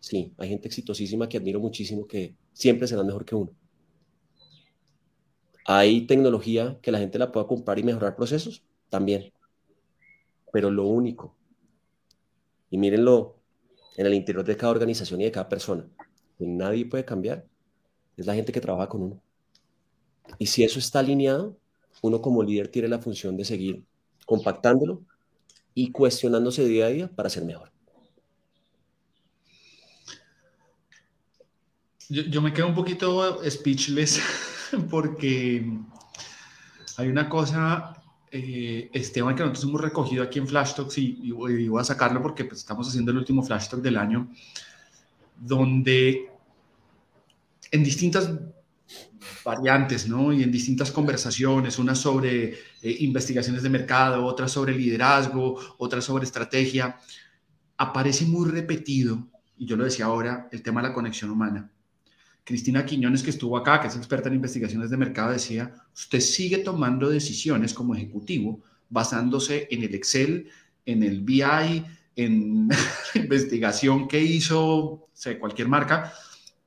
Sí, 0.00 0.34
hay 0.38 0.50
gente 0.50 0.68
exitosísima 0.68 1.28
que 1.28 1.38
admiro 1.38 1.60
muchísimo 1.60 2.06
que 2.06 2.36
siempre 2.52 2.86
será 2.88 3.02
mejor 3.02 3.24
que 3.24 3.34
uno 3.34 3.52
¿Hay 5.70 6.06
tecnología 6.06 6.78
que 6.80 6.90
la 6.90 6.98
gente 6.98 7.18
la 7.18 7.30
pueda 7.30 7.46
comprar 7.46 7.78
y 7.78 7.82
mejorar 7.82 8.16
procesos? 8.16 8.64
También. 8.88 9.30
Pero 10.52 10.70
lo 10.70 10.86
único, 10.86 11.36
y 12.70 12.78
mírenlo 12.78 13.37
en 13.98 14.06
el 14.06 14.14
interior 14.14 14.44
de 14.44 14.56
cada 14.56 14.70
organización 14.70 15.20
y 15.20 15.24
de 15.24 15.32
cada 15.32 15.48
persona, 15.48 15.84
nadie 16.38 16.86
puede 16.86 17.04
cambiar, 17.04 17.44
es 18.16 18.26
la 18.26 18.34
gente 18.34 18.52
que 18.52 18.60
trabaja 18.60 18.88
con 18.88 19.02
uno. 19.02 19.22
Y 20.38 20.46
si 20.46 20.62
eso 20.62 20.78
está 20.78 21.00
alineado, 21.00 21.58
uno 22.00 22.22
como 22.22 22.44
líder 22.44 22.68
tiene 22.68 22.86
la 22.86 23.00
función 23.00 23.36
de 23.36 23.44
seguir 23.44 23.82
compactándolo 24.24 25.02
y 25.74 25.90
cuestionándose 25.90 26.64
día 26.64 26.86
a 26.86 26.90
día 26.90 27.08
para 27.08 27.28
ser 27.28 27.44
mejor. 27.44 27.72
Yo, 32.08 32.40
me 32.40 32.52
quedo 32.52 32.68
un 32.68 32.74
poquito 32.76 33.42
speechless 33.50 34.20
porque 34.90 35.70
hay 36.96 37.08
una 37.08 37.28
cosa, 37.28 37.97
eh, 38.30 38.90
Esteban, 38.92 39.34
que 39.34 39.42
nosotros 39.42 39.64
hemos 39.64 39.80
recogido 39.80 40.22
aquí 40.22 40.38
en 40.38 40.46
Flash 40.46 40.74
Talks 40.74 40.98
y, 40.98 41.30
voy 41.32 41.80
a 41.80 41.84
sacarlo 41.84 42.22
porque 42.22 42.44
pues, 42.44 42.60
estamos 42.60 42.88
haciendo 42.88 43.10
el 43.10 43.18
último 43.18 43.42
Flash 43.42 43.68
Talk 43.68 43.80
del 43.80 43.96
año, 43.96 44.28
donde 45.36 46.30
en 47.70 47.84
distintas 47.84 48.30
variantes, 49.44 50.08
¿no? 50.08 50.32
Y 50.32 50.42
en 50.42 50.52
distintas 50.52 50.90
conversaciones, 50.90 51.78
una 51.78 51.94
sobre 51.94 52.54
eh, 52.82 52.96
investigaciones 53.00 53.62
de 53.62 53.70
mercado, 53.70 54.24
otra 54.24 54.48
sobre 54.48 54.74
liderazgo, 54.74 55.58
otra 55.78 56.00
sobre 56.00 56.24
estrategia, 56.24 56.96
aparece 57.76 58.24
muy 58.26 58.50
repetido, 58.50 59.26
y 59.56 59.66
yo 59.66 59.76
lo 59.76 59.84
decía 59.84 60.06
ahora, 60.06 60.48
el 60.52 60.62
tema 60.62 60.82
de 60.82 60.88
la 60.88 60.94
conexión 60.94 61.30
humana. 61.30 61.70
Cristina 62.48 62.86
Quiñones, 62.86 63.22
que 63.22 63.28
estuvo 63.28 63.58
acá, 63.58 63.78
que 63.78 63.88
es 63.88 63.96
experta 63.96 64.30
en 64.30 64.36
investigaciones 64.36 64.88
de 64.88 64.96
mercado, 64.96 65.32
decía, 65.32 65.70
usted 65.94 66.20
sigue 66.20 66.56
tomando 66.56 67.10
decisiones 67.10 67.74
como 67.74 67.94
ejecutivo 67.94 68.62
basándose 68.88 69.68
en 69.70 69.82
el 69.82 69.94
Excel, 69.94 70.48
en 70.86 71.02
el 71.02 71.20
BI, 71.20 71.84
en 72.16 72.70
investigación 73.14 74.08
que 74.08 74.22
hizo 74.22 75.10
sé, 75.12 75.38
cualquier 75.38 75.68
marca, 75.68 76.14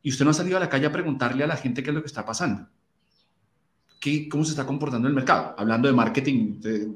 y 0.04 0.12
usted 0.12 0.24
no 0.24 0.30
ha 0.30 0.36
salido 0.36 0.58
a 0.58 0.60
la 0.60 0.70
calle 0.70 0.86
a 0.86 0.92
preguntarle 0.92 1.44
a 1.44 1.48
la 1.48 1.58
gente 1.58 1.82
qué 1.82 1.90
es 1.90 1.96
lo 1.96 2.04
que 2.04 2.08
está 2.14 2.24
pasando. 2.24 2.70
¿Qué, 4.00 4.30
¿Cómo 4.30 4.46
se 4.46 4.52
está 4.52 4.68
comportando 4.68 5.08
el 5.08 5.16
mercado? 5.16 5.56
Hablando 5.58 5.88
de 5.88 5.96
marketing, 5.96 6.60
de 6.60 6.92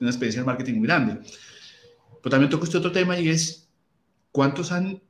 una 0.00 0.08
experiencia 0.08 0.40
de 0.40 0.46
marketing 0.46 0.76
muy 0.76 0.86
grande. 0.86 1.20
Pero 2.22 2.30
también 2.30 2.48
toca 2.48 2.64
usted 2.64 2.78
otro 2.78 2.90
tema 2.90 3.20
y 3.20 3.28
es, 3.28 3.68
¿cuántos 4.32 4.72
han 4.72 5.02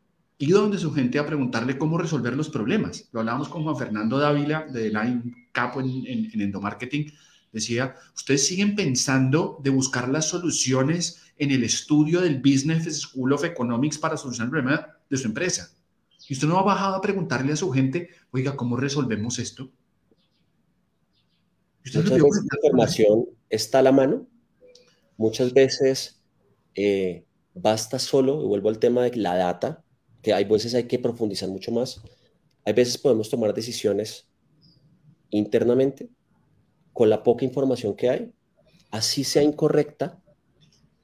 ido 0.44 0.60
donde 0.60 0.78
su 0.78 0.92
gente 0.92 1.18
a 1.18 1.26
preguntarle 1.26 1.78
cómo 1.78 1.98
resolver 1.98 2.36
los 2.36 2.48
problemas? 2.48 3.08
Lo 3.12 3.20
hablábamos 3.20 3.48
con 3.48 3.62
Juan 3.62 3.76
Fernando 3.76 4.18
Dávila, 4.18 4.66
de 4.66 4.88
Line 4.88 5.48
Capo 5.52 5.80
en, 5.80 5.88
en, 6.06 6.30
en 6.32 6.40
Endomarketing. 6.40 7.12
Decía, 7.52 7.94
ustedes 8.14 8.46
siguen 8.46 8.74
pensando 8.74 9.58
de 9.62 9.70
buscar 9.70 10.08
las 10.08 10.28
soluciones 10.28 11.22
en 11.36 11.50
el 11.50 11.64
estudio 11.64 12.20
del 12.20 12.38
Business 12.38 13.00
School 13.00 13.32
of 13.32 13.44
Economics 13.44 13.98
para 13.98 14.16
solucionar 14.16 14.46
el 14.46 14.62
problema 14.62 14.86
de 15.08 15.16
su 15.16 15.26
empresa 15.26 15.70
y 16.30 16.34
usted 16.34 16.46
no 16.46 16.60
ha 16.60 16.62
bajado 16.62 16.94
a 16.94 17.00
preguntarle 17.00 17.52
a 17.52 17.56
su 17.56 17.72
gente, 17.72 18.08
oiga, 18.30 18.54
¿cómo 18.54 18.76
resolvemos 18.76 19.40
esto? 19.40 19.68
Muchas 21.84 22.04
veces 22.04 22.20
la 22.20 22.58
información 22.68 23.26
está 23.48 23.80
a 23.80 23.82
la 23.82 23.90
mano. 23.90 24.28
Muchas 25.16 25.52
veces 25.52 26.22
eh, 26.76 27.24
basta 27.52 27.98
solo, 27.98 28.44
y 28.44 28.46
vuelvo 28.46 28.68
al 28.68 28.78
tema 28.78 29.02
de 29.02 29.16
la 29.16 29.34
data, 29.34 29.82
que 30.22 30.32
hay 30.32 30.44
veces 30.44 30.74
hay 30.74 30.84
que 30.84 30.98
profundizar 30.98 31.48
mucho 31.48 31.72
más. 31.72 32.02
Hay 32.64 32.72
veces 32.72 32.98
podemos 32.98 33.30
tomar 33.30 33.54
decisiones 33.54 34.26
internamente 35.30 36.08
con 36.92 37.08
la 37.08 37.22
poca 37.22 37.44
información 37.44 37.94
que 37.94 38.10
hay, 38.10 38.32
así 38.90 39.24
sea 39.24 39.42
incorrecta, 39.42 40.20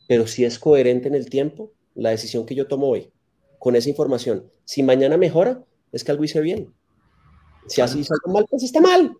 pero 0.09 0.27
si 0.27 0.45
es 0.45 0.59
coherente 0.59 1.09
en 1.09 1.15
el 1.15 1.31
tiempo, 1.31 1.73
la 1.95 2.11
decisión 2.11 2.45
que 2.45 2.55
yo 2.55 2.67
tomo 2.67 2.89
hoy 2.89 3.11
con 3.59 3.75
esa 3.77 3.89
información. 3.89 4.51
Si 4.65 4.83
mañana 4.83 5.17
mejora, 5.17 5.65
es 5.93 6.05
que 6.05 6.11
algo 6.11 6.25
hice 6.25 6.41
bien. 6.41 6.73
Si 7.67 7.81
así 7.81 7.99
algo 7.99 8.33
mal, 8.33 8.47
pues 8.49 8.63
está 8.63 8.81
mal. 8.81 9.17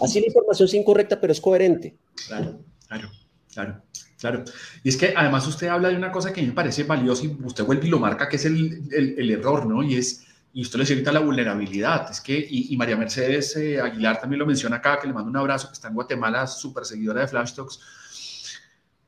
Así 0.00 0.20
la 0.20 0.26
información 0.26 0.68
es 0.68 0.74
incorrecta, 0.74 1.20
pero 1.20 1.32
es 1.32 1.40
coherente. 1.40 1.96
Claro, 2.26 2.60
claro, 2.86 3.10
claro, 3.52 3.82
claro. 4.24 4.44
Y 4.82 4.88
es 4.88 4.96
que 4.96 5.12
además 5.14 5.46
usted 5.46 5.68
habla 5.68 5.90
de 5.90 5.96
una 5.96 6.10
cosa 6.10 6.32
que 6.32 6.40
me 6.40 6.52
parece 6.52 6.84
valiosa 6.84 7.26
y 7.26 7.36
usted 7.44 7.62
vuelve 7.64 7.86
y 7.86 7.90
lo 7.90 7.98
marca, 7.98 8.26
que 8.26 8.36
es 8.36 8.46
el, 8.46 8.88
el, 8.90 9.30
error, 9.30 9.66
¿no? 9.66 9.82
Y 9.82 9.96
es, 9.96 10.24
y 10.54 10.62
usted 10.62 10.78
le 10.78 10.86
dice 10.86 11.12
la 11.12 11.20
vulnerabilidad. 11.20 12.10
Es 12.10 12.22
que, 12.22 12.46
y, 12.48 12.74
María 12.78 12.96
Mercedes 12.96 13.54
eh, 13.56 13.78
Aguilar 13.78 14.20
también 14.20 14.38
lo 14.38 14.46
menciona 14.46 14.76
acá, 14.76 14.98
que 14.98 15.06
le 15.06 15.12
mando 15.12 15.28
un 15.28 15.36
abrazo, 15.36 15.68
que 15.68 15.74
está 15.74 15.88
en 15.88 15.94
Guatemala, 15.94 16.46
súper 16.46 16.86
seguidora 16.86 17.20
de 17.20 17.28
Flash 17.28 17.52
Talks, 17.52 17.80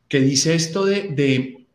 que 0.07 0.21
dice 0.21 0.55
esto 0.55 0.85
de, 0.85 1.09
de 1.09 1.67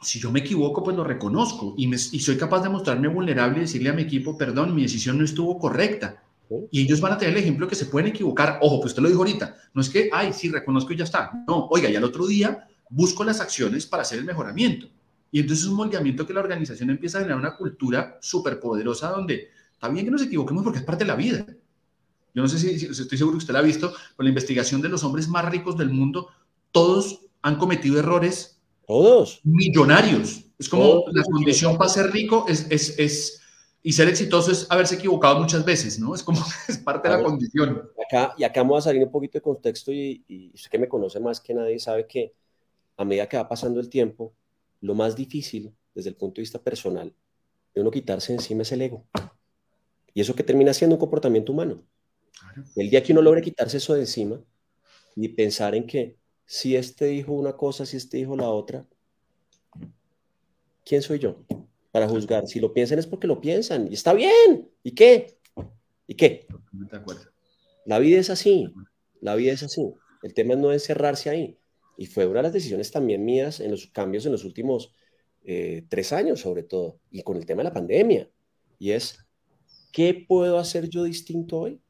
si 0.00 0.18
yo 0.18 0.32
me 0.32 0.40
equivoco, 0.40 0.82
pues 0.82 0.96
lo 0.96 1.04
reconozco 1.04 1.74
y, 1.76 1.92
soy 1.98 2.38
capaz 2.38 2.62
de 2.62 2.70
mostrarme 2.70 3.08
vulnerable 3.08 3.58
y 3.58 3.60
decirle 3.62 3.90
a 3.90 3.92
mi 3.92 4.02
equipo, 4.02 4.38
perdón, 4.38 4.74
mi 4.74 4.82
decisión 4.82 5.18
no 5.18 5.24
estuvo 5.24 5.58
correcta. 5.58 6.22
Y 6.70 6.82
ellos 6.82 7.00
van 7.00 7.12
a 7.12 7.18
tener 7.18 7.34
el 7.34 7.42
ejemplo 7.42 7.68
que 7.68 7.74
se 7.74 7.86
pueden 7.86 8.08
equivocar. 8.08 8.58
Ojo, 8.60 8.80
pues 8.80 8.92
usted 8.92 9.02
lo 9.02 9.08
dijo 9.08 9.20
ahorita. 9.20 9.56
No 9.72 9.80
es 9.80 9.88
que, 9.88 10.10
ay, 10.12 10.32
sí, 10.32 10.48
reconozco 10.48 10.92
y 10.92 10.96
ya 10.96 11.04
está. 11.04 11.44
No, 11.46 11.66
oiga, 11.66 11.88
y 11.88 11.96
al 11.96 12.04
otro 12.04 12.26
día 12.26 12.66
busco 12.88 13.22
las 13.24 13.40
acciones 13.40 13.86
para 13.86 14.02
hacer 14.02 14.18
el 14.18 14.24
mejoramiento. 14.24 14.88
Y 15.30 15.40
entonces 15.40 15.64
es 15.64 15.70
un 15.70 15.76
moldeamiento 15.76 16.26
que 16.26 16.34
la 16.34 16.40
organización 16.40 16.90
empieza 16.90 17.18
a 17.18 17.20
generar 17.20 17.38
una 17.38 17.56
cultura 17.56 18.18
súper 18.20 18.58
poderosa 18.58 19.10
donde 19.10 19.48
está 19.72 19.88
bien 19.88 20.04
que 20.04 20.10
nos 20.10 20.22
equivoquemos 20.22 20.64
porque 20.64 20.80
es 20.80 20.84
parte 20.84 21.04
de 21.04 21.08
la 21.08 21.16
vida. 21.16 21.46
Yo 22.34 22.42
no 22.42 22.48
sé 22.48 22.58
si, 22.58 22.78
si 22.78 22.86
estoy 22.86 23.18
seguro 23.18 23.36
que 23.36 23.42
usted 23.42 23.52
la 23.52 23.60
ha 23.60 23.62
visto, 23.62 23.92
con 24.16 24.24
la 24.24 24.30
investigación 24.30 24.80
de 24.80 24.88
los 24.88 25.04
hombres 25.04 25.28
más 25.28 25.44
ricos 25.48 25.76
del 25.76 25.90
mundo, 25.90 26.28
todos 26.72 27.26
han 27.42 27.56
cometido 27.56 27.98
errores 27.98 28.60
todos. 28.90 29.40
Millonarios. 29.44 30.46
Es 30.58 30.68
como 30.68 31.04
la 31.12 31.22
condición 31.22 31.78
para 31.78 31.88
ser 31.88 32.10
rico 32.10 32.44
es, 32.48 32.66
es, 32.70 32.98
es, 32.98 33.39
y 33.82 33.92
ser 33.92 34.08
exitoso 34.08 34.52
es 34.52 34.66
haberse 34.70 34.96
equivocado 34.96 35.40
muchas 35.40 35.64
veces, 35.64 35.98
¿no? 35.98 36.14
Es 36.14 36.22
como, 36.22 36.40
es 36.68 36.78
parte 36.78 37.08
de 37.08 37.16
la 37.16 37.22
condición. 37.22 37.90
Acá, 38.04 38.34
y 38.36 38.44
acá 38.44 38.62
vamos 38.62 38.78
a 38.78 38.90
salir 38.90 39.02
un 39.02 39.10
poquito 39.10 39.38
de 39.38 39.42
contexto 39.42 39.92
y, 39.92 40.24
y 40.28 40.50
usted 40.54 40.70
que 40.70 40.78
me 40.78 40.88
conoce 40.88 41.20
más 41.20 41.40
que 41.40 41.54
nadie 41.54 41.78
sabe 41.78 42.06
que 42.06 42.34
a 42.96 43.04
medida 43.04 43.28
que 43.28 43.36
va 43.38 43.48
pasando 43.48 43.80
el 43.80 43.88
tiempo, 43.88 44.34
lo 44.80 44.94
más 44.94 45.16
difícil 45.16 45.74
desde 45.94 46.10
el 46.10 46.16
punto 46.16 46.36
de 46.36 46.42
vista 46.42 46.62
personal 46.62 47.14
de 47.74 47.80
uno 47.80 47.90
quitarse 47.90 48.32
encima 48.32 48.62
es 48.62 48.72
el 48.72 48.82
ego. 48.82 49.06
Y 50.12 50.20
eso 50.20 50.34
que 50.34 50.42
termina 50.42 50.74
siendo 50.74 50.96
un 50.96 51.00
comportamiento 51.00 51.52
humano. 51.52 51.82
El 52.76 52.90
día 52.90 53.02
que 53.02 53.12
uno 53.12 53.22
logre 53.22 53.42
quitarse 53.42 53.78
eso 53.78 53.94
de 53.94 54.00
encima 54.00 54.40
y 55.16 55.28
pensar 55.28 55.74
en 55.74 55.86
que 55.86 56.16
si 56.44 56.76
este 56.76 57.06
dijo 57.06 57.32
una 57.32 57.56
cosa, 57.56 57.86
si 57.86 57.96
este 57.96 58.18
dijo 58.18 58.36
la 58.36 58.48
otra, 58.48 58.86
¿quién 60.84 61.00
soy 61.00 61.18
yo 61.20 61.36
para 61.90 62.08
juzgar? 62.08 62.46
Si 62.46 62.60
lo 62.60 62.72
piensan 62.72 62.98
es 62.98 63.06
porque 63.06 63.26
lo 63.26 63.40
piensan 63.40 63.88
y 63.90 63.94
está 63.94 64.12
bien. 64.12 64.70
¿Y 64.82 64.92
qué? 64.92 65.38
¿Y 66.06 66.14
qué? 66.14 66.46
La 67.84 67.98
vida 67.98 68.18
es 68.18 68.30
así. 68.30 68.72
La 69.20 69.34
vida 69.34 69.52
es 69.52 69.62
así. 69.62 69.92
El 70.22 70.34
tema 70.34 70.54
es 70.54 70.60
no 70.60 70.72
encerrarse 70.72 71.30
ahí. 71.30 71.58
Y 71.96 72.06
fue 72.06 72.26
una 72.26 72.38
de 72.38 72.44
las 72.44 72.52
decisiones 72.52 72.90
también 72.90 73.24
mías 73.24 73.60
en 73.60 73.70
los 73.70 73.86
cambios 73.88 74.24
en 74.26 74.32
los 74.32 74.44
últimos 74.44 74.92
eh, 75.44 75.84
tres 75.88 76.12
años, 76.12 76.40
sobre 76.40 76.62
todo, 76.62 76.98
y 77.10 77.22
con 77.22 77.36
el 77.36 77.46
tema 77.46 77.62
de 77.62 77.68
la 77.68 77.74
pandemia. 77.74 78.30
Y 78.78 78.92
es, 78.92 79.18
¿qué 79.92 80.24
puedo 80.26 80.58
hacer 80.58 80.88
yo 80.88 81.04
distinto 81.04 81.58
hoy? 81.58 81.80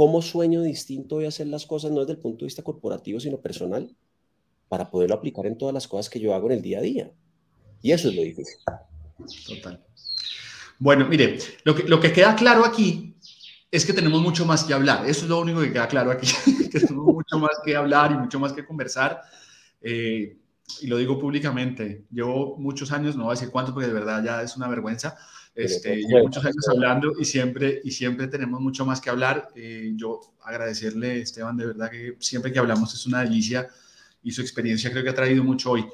cómo 0.00 0.22
sueño 0.22 0.62
distinto 0.62 1.16
voy 1.16 1.26
a 1.26 1.28
hacer 1.28 1.46
las 1.46 1.66
cosas, 1.66 1.90
no 1.90 2.00
desde 2.00 2.12
el 2.12 2.20
punto 2.20 2.38
de 2.38 2.46
vista 2.46 2.62
corporativo, 2.62 3.20
sino 3.20 3.40
personal, 3.42 3.94
para 4.68 4.90
poderlo 4.90 5.16
aplicar 5.16 5.46
en 5.46 5.58
todas 5.58 5.74
las 5.74 5.88
cosas 5.88 6.08
que 6.08 6.20
yo 6.20 6.34
hago 6.34 6.46
en 6.46 6.56
el 6.56 6.62
día 6.62 6.78
a 6.78 6.80
día. 6.80 7.12
Y 7.82 7.92
eso 7.92 8.08
es 8.08 8.14
lo 8.14 8.22
difícil. 8.22 8.58
Total. 9.46 9.84
Bueno, 10.78 11.06
mire, 11.08 11.38
lo 11.64 11.74
que, 11.74 11.84
lo 11.84 12.00
que 12.00 12.12
queda 12.12 12.34
claro 12.34 12.64
aquí 12.64 13.14
es 13.70 13.84
que 13.84 13.92
tenemos 13.92 14.20
mucho 14.20 14.44
más 14.46 14.64
que 14.64 14.74
hablar. 14.74 15.06
Eso 15.06 15.24
es 15.24 15.28
lo 15.28 15.38
único 15.40 15.60
que 15.60 15.72
queda 15.72 15.88
claro 15.88 16.10
aquí, 16.10 16.26
que 16.72 16.80
tenemos 16.80 17.04
mucho 17.04 17.38
más 17.38 17.60
que 17.64 17.76
hablar 17.76 18.12
y 18.12 18.14
mucho 18.14 18.40
más 18.40 18.52
que 18.52 18.64
conversar. 18.64 19.20
Eh, 19.80 20.36
y 20.80 20.86
lo 20.86 20.96
digo 20.96 21.18
públicamente, 21.18 22.06
llevo 22.10 22.56
muchos 22.56 22.92
años, 22.92 23.16
no 23.16 23.24
voy 23.24 23.32
a 23.32 23.34
decir 23.34 23.50
cuántos 23.50 23.74
porque 23.74 23.88
de 23.88 23.92
verdad 23.92 24.22
ya 24.24 24.42
es 24.42 24.56
una 24.56 24.68
vergüenza, 24.68 25.16
este, 25.54 25.96
llevo 25.96 26.24
muchos 26.24 26.44
años 26.44 26.68
hablando 26.68 27.12
y 27.18 27.24
siempre, 27.24 27.80
y 27.82 27.90
siempre 27.90 28.28
tenemos 28.28 28.60
mucho 28.60 28.86
más 28.86 29.00
que 29.00 29.10
hablar. 29.10 29.48
Eh, 29.54 29.92
yo 29.96 30.20
agradecerle, 30.42 31.20
Esteban, 31.20 31.56
de 31.56 31.66
verdad 31.66 31.90
que 31.90 32.16
siempre 32.20 32.52
que 32.52 32.58
hablamos 32.58 32.94
es 32.94 33.04
una 33.06 33.20
delicia 33.20 33.68
y 34.22 34.30
su 34.30 34.42
experiencia 34.42 34.90
creo 34.90 35.02
que 35.02 35.10
ha 35.10 35.14
traído 35.14 35.42
mucho 35.42 35.72
hoy. 35.72 35.84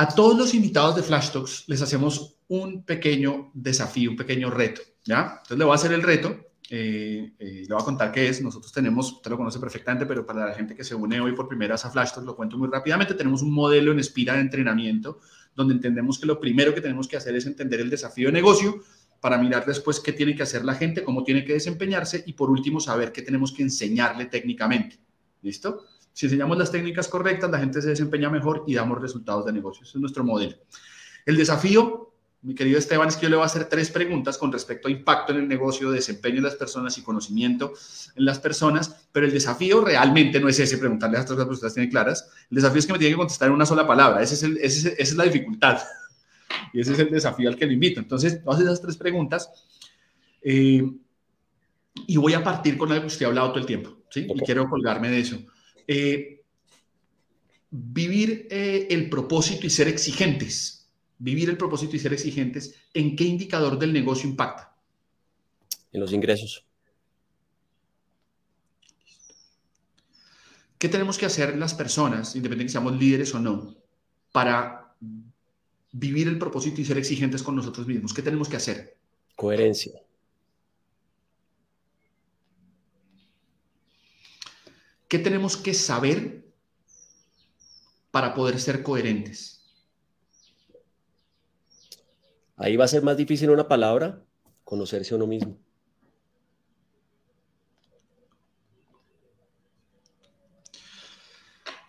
A 0.00 0.08
todos 0.08 0.34
los 0.34 0.54
invitados 0.54 0.96
de 0.96 1.02
Flash 1.02 1.30
Talks 1.30 1.64
les 1.66 1.82
hacemos 1.82 2.38
un 2.48 2.84
pequeño 2.84 3.50
desafío, 3.52 4.12
un 4.12 4.16
pequeño 4.16 4.48
reto, 4.48 4.80
¿ya? 5.04 5.40
Entonces 5.42 5.58
le 5.58 5.64
voy 5.66 5.72
a 5.72 5.74
hacer 5.74 5.92
el 5.92 6.02
reto, 6.02 6.40
eh, 6.70 7.34
eh, 7.38 7.64
le 7.68 7.74
voy 7.74 7.82
a 7.82 7.84
contar 7.84 8.10
qué 8.10 8.26
es. 8.26 8.40
Nosotros 8.40 8.72
tenemos, 8.72 9.12
usted 9.12 9.30
lo 9.30 9.36
conoce 9.36 9.60
perfectamente, 9.60 10.06
pero 10.06 10.24
para 10.24 10.46
la 10.46 10.54
gente 10.54 10.74
que 10.74 10.84
se 10.84 10.94
une 10.94 11.20
hoy 11.20 11.32
por 11.32 11.48
primera 11.48 11.74
vez 11.74 11.84
a 11.84 11.90
Flash 11.90 12.12
Talks, 12.12 12.24
lo 12.24 12.34
cuento 12.34 12.56
muy 12.56 12.68
rápidamente, 12.68 13.12
tenemos 13.12 13.42
un 13.42 13.52
modelo 13.52 13.92
en 13.92 13.98
Espira 13.98 14.32
de 14.32 14.40
entrenamiento 14.40 15.20
donde 15.54 15.74
entendemos 15.74 16.18
que 16.18 16.24
lo 16.24 16.40
primero 16.40 16.74
que 16.74 16.80
tenemos 16.80 17.06
que 17.06 17.18
hacer 17.18 17.36
es 17.36 17.44
entender 17.44 17.80
el 17.80 17.90
desafío 17.90 18.28
de 18.28 18.32
negocio 18.32 18.82
para 19.20 19.36
mirar 19.36 19.66
después 19.66 20.00
qué 20.00 20.14
tiene 20.14 20.34
que 20.34 20.44
hacer 20.44 20.64
la 20.64 20.76
gente, 20.76 21.04
cómo 21.04 21.24
tiene 21.24 21.44
que 21.44 21.52
desempeñarse 21.52 22.24
y 22.24 22.32
por 22.32 22.48
último 22.48 22.80
saber 22.80 23.12
qué 23.12 23.20
tenemos 23.20 23.52
que 23.52 23.64
enseñarle 23.64 24.24
técnicamente. 24.24 24.98
¿Listo? 25.42 25.84
Si 26.12 26.26
enseñamos 26.26 26.58
las 26.58 26.70
técnicas 26.70 27.08
correctas, 27.08 27.50
la 27.50 27.58
gente 27.58 27.80
se 27.80 27.88
desempeña 27.88 28.28
mejor 28.30 28.64
y 28.66 28.74
damos 28.74 29.00
resultados 29.00 29.46
de 29.46 29.52
negocio. 29.52 29.82
Ese 29.82 29.98
es 29.98 30.00
nuestro 30.00 30.24
modelo. 30.24 30.56
El 31.24 31.36
desafío, 31.36 32.12
mi 32.42 32.54
querido 32.54 32.78
Esteban, 32.78 33.08
es 33.08 33.16
que 33.16 33.22
yo 33.22 33.30
le 33.30 33.36
voy 33.36 33.44
a 33.44 33.46
hacer 33.46 33.66
tres 33.66 33.90
preguntas 33.90 34.38
con 34.38 34.50
respecto 34.50 34.88
a 34.88 34.90
impacto 34.90 35.32
en 35.32 35.38
el 35.38 35.48
negocio, 35.48 35.90
desempeño 35.90 36.36
de 36.36 36.42
las 36.42 36.56
personas 36.56 36.96
y 36.98 37.02
conocimiento 37.02 37.72
en 38.16 38.24
las 38.24 38.38
personas, 38.38 39.06
pero 39.12 39.26
el 39.26 39.32
desafío 39.32 39.84
realmente 39.84 40.40
no 40.40 40.48
es 40.48 40.58
ese, 40.58 40.78
preguntarle 40.78 41.18
a 41.18 41.20
estas 41.20 41.36
personas 41.46 41.74
tienen 41.74 41.90
claras. 41.90 42.28
El 42.50 42.56
desafío 42.56 42.78
es 42.78 42.86
que 42.86 42.92
me 42.92 42.98
tiene 42.98 43.14
que 43.14 43.18
contestar 43.18 43.48
en 43.48 43.54
una 43.54 43.66
sola 43.66 43.86
palabra. 43.86 44.22
Ese 44.22 44.34
es 44.34 44.84
esa 44.84 44.88
es 44.98 45.14
la 45.14 45.24
dificultad. 45.24 45.80
Y 46.72 46.80
ese 46.80 46.92
es 46.92 46.98
el 46.98 47.10
desafío 47.10 47.48
al 47.48 47.56
que 47.56 47.66
le 47.66 47.74
invito. 47.74 48.00
Entonces, 48.00 48.42
todas 48.42 48.60
esas 48.60 48.80
tres 48.80 48.96
preguntas. 48.96 49.50
Eh, 50.42 50.82
y 52.06 52.16
voy 52.16 52.34
a 52.34 52.42
partir 52.42 52.76
con 52.76 52.90
algo 52.90 53.02
que 53.02 53.08
usted 53.08 53.24
ha 53.24 53.28
hablado 53.28 53.48
todo 53.50 53.58
el 53.58 53.66
tiempo, 53.66 53.90
¿sí? 54.08 54.26
Y 54.28 54.40
quiero 54.40 54.68
colgarme 54.68 55.10
de 55.10 55.20
eso. 55.20 55.38
Eh, 55.92 56.44
vivir 57.68 58.46
eh, 58.48 58.86
el 58.90 59.10
propósito 59.10 59.66
y 59.66 59.70
ser 59.70 59.88
exigentes. 59.88 60.88
Vivir 61.18 61.50
el 61.50 61.56
propósito 61.56 61.96
y 61.96 61.98
ser 61.98 62.12
exigentes, 62.12 62.76
¿en 62.94 63.16
qué 63.16 63.24
indicador 63.24 63.76
del 63.76 63.92
negocio 63.92 64.30
impacta? 64.30 64.72
En 65.92 66.00
los 66.00 66.12
ingresos. 66.12 66.64
¿Qué 70.78 70.88
tenemos 70.88 71.18
que 71.18 71.26
hacer 71.26 71.58
las 71.58 71.74
personas, 71.74 72.36
independientemente 72.36 72.68
si 72.68 72.72
seamos 72.74 72.96
líderes 72.96 73.34
o 73.34 73.40
no, 73.40 73.76
para 74.30 74.94
vivir 75.90 76.28
el 76.28 76.38
propósito 76.38 76.80
y 76.80 76.84
ser 76.84 76.98
exigentes 76.98 77.42
con 77.42 77.56
nosotros 77.56 77.88
mismos? 77.88 78.14
¿Qué 78.14 78.22
tenemos 78.22 78.48
que 78.48 78.56
hacer? 78.56 78.96
Coherencia. 79.34 80.00
¿Qué 85.10 85.18
tenemos 85.18 85.56
que 85.56 85.74
saber 85.74 86.48
para 88.12 88.32
poder 88.32 88.60
ser 88.60 88.84
coherentes? 88.84 89.68
Ahí 92.56 92.76
va 92.76 92.84
a 92.84 92.88
ser 92.88 93.02
más 93.02 93.16
difícil 93.16 93.50
una 93.50 93.66
palabra, 93.66 94.22
conocerse 94.62 95.12
a 95.12 95.16
uno 95.16 95.26
mismo. 95.26 95.58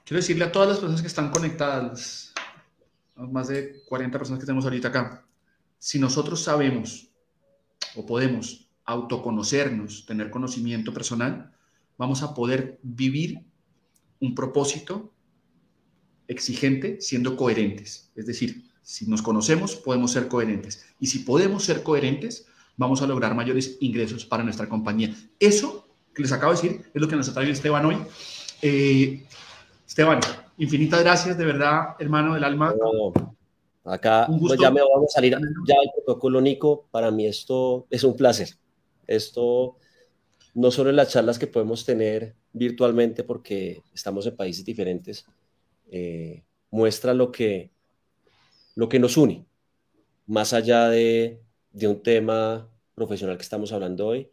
Quiero 0.03 0.19
decirle 0.19 0.45
a 0.45 0.51
todas 0.51 0.69
las 0.69 0.79
personas 0.79 1.01
que 1.01 1.07
están 1.07 1.29
conectadas, 1.29 2.33
más 3.15 3.49
de 3.49 3.83
40 3.85 4.17
personas 4.17 4.39
que 4.39 4.47
tenemos 4.47 4.65
ahorita 4.65 4.87
acá, 4.87 5.27
si 5.77 5.99
nosotros 5.99 6.43
sabemos 6.43 7.13
o 7.95 8.03
podemos 8.03 8.67
autoconocernos, 8.83 10.07
tener 10.07 10.31
conocimiento 10.31 10.91
personal, 10.91 11.55
vamos 12.01 12.23
a 12.23 12.33
poder 12.33 12.79
vivir 12.81 13.43
un 14.19 14.33
propósito 14.33 15.13
exigente 16.27 16.99
siendo 16.99 17.37
coherentes. 17.37 18.11
Es 18.15 18.25
decir, 18.25 18.63
si 18.81 19.05
nos 19.05 19.21
conocemos, 19.21 19.75
podemos 19.75 20.11
ser 20.11 20.27
coherentes. 20.27 20.83
Y 20.99 21.05
si 21.05 21.19
podemos 21.19 21.63
ser 21.63 21.83
coherentes, 21.83 22.47
vamos 22.75 23.03
a 23.03 23.05
lograr 23.05 23.35
mayores 23.35 23.77
ingresos 23.81 24.25
para 24.25 24.43
nuestra 24.43 24.67
compañía. 24.67 25.15
Eso 25.39 25.87
que 26.11 26.23
les 26.23 26.31
acabo 26.31 26.53
de 26.53 26.61
decir 26.61 26.81
es 26.91 26.99
lo 26.99 27.07
que 27.07 27.15
nos 27.15 27.31
traído 27.31 27.53
Esteban 27.53 27.85
hoy. 27.85 27.97
Eh, 28.63 29.23
Esteban, 29.87 30.21
infinitas 30.57 31.01
gracias, 31.01 31.37
de 31.37 31.45
verdad, 31.45 31.95
hermano 31.99 32.33
del 32.33 32.43
alma. 32.43 32.73
acá 33.85 34.27
pues 34.39 34.59
ya 34.59 34.71
me 34.71 34.81
vamos 34.81 35.11
a 35.11 35.13
salir 35.13 35.33
ya 35.67 35.75
el 35.83 35.91
protocolo, 36.03 36.41
Nico. 36.41 36.87
Para 36.89 37.11
mí 37.11 37.27
esto 37.27 37.85
es 37.91 38.03
un 38.03 38.17
placer. 38.17 38.57
Esto 39.05 39.77
no 40.53 40.71
solo 40.71 40.89
en 40.89 40.95
las 40.97 41.09
charlas 41.09 41.39
que 41.39 41.47
podemos 41.47 41.85
tener 41.85 42.35
virtualmente 42.53 43.23
porque 43.23 43.81
estamos 43.93 44.25
en 44.25 44.35
países 44.35 44.65
diferentes, 44.65 45.25
eh, 45.89 46.43
muestra 46.69 47.13
lo 47.13 47.31
que, 47.31 47.71
lo 48.75 48.89
que 48.89 48.99
nos 48.99 49.17
une, 49.17 49.45
más 50.27 50.53
allá 50.53 50.89
de, 50.89 51.41
de, 51.71 51.87
un 51.87 52.01
tema 52.01 52.69
profesional 52.95 53.37
que 53.37 53.43
estamos 53.43 53.71
hablando 53.71 54.07
hoy, 54.07 54.29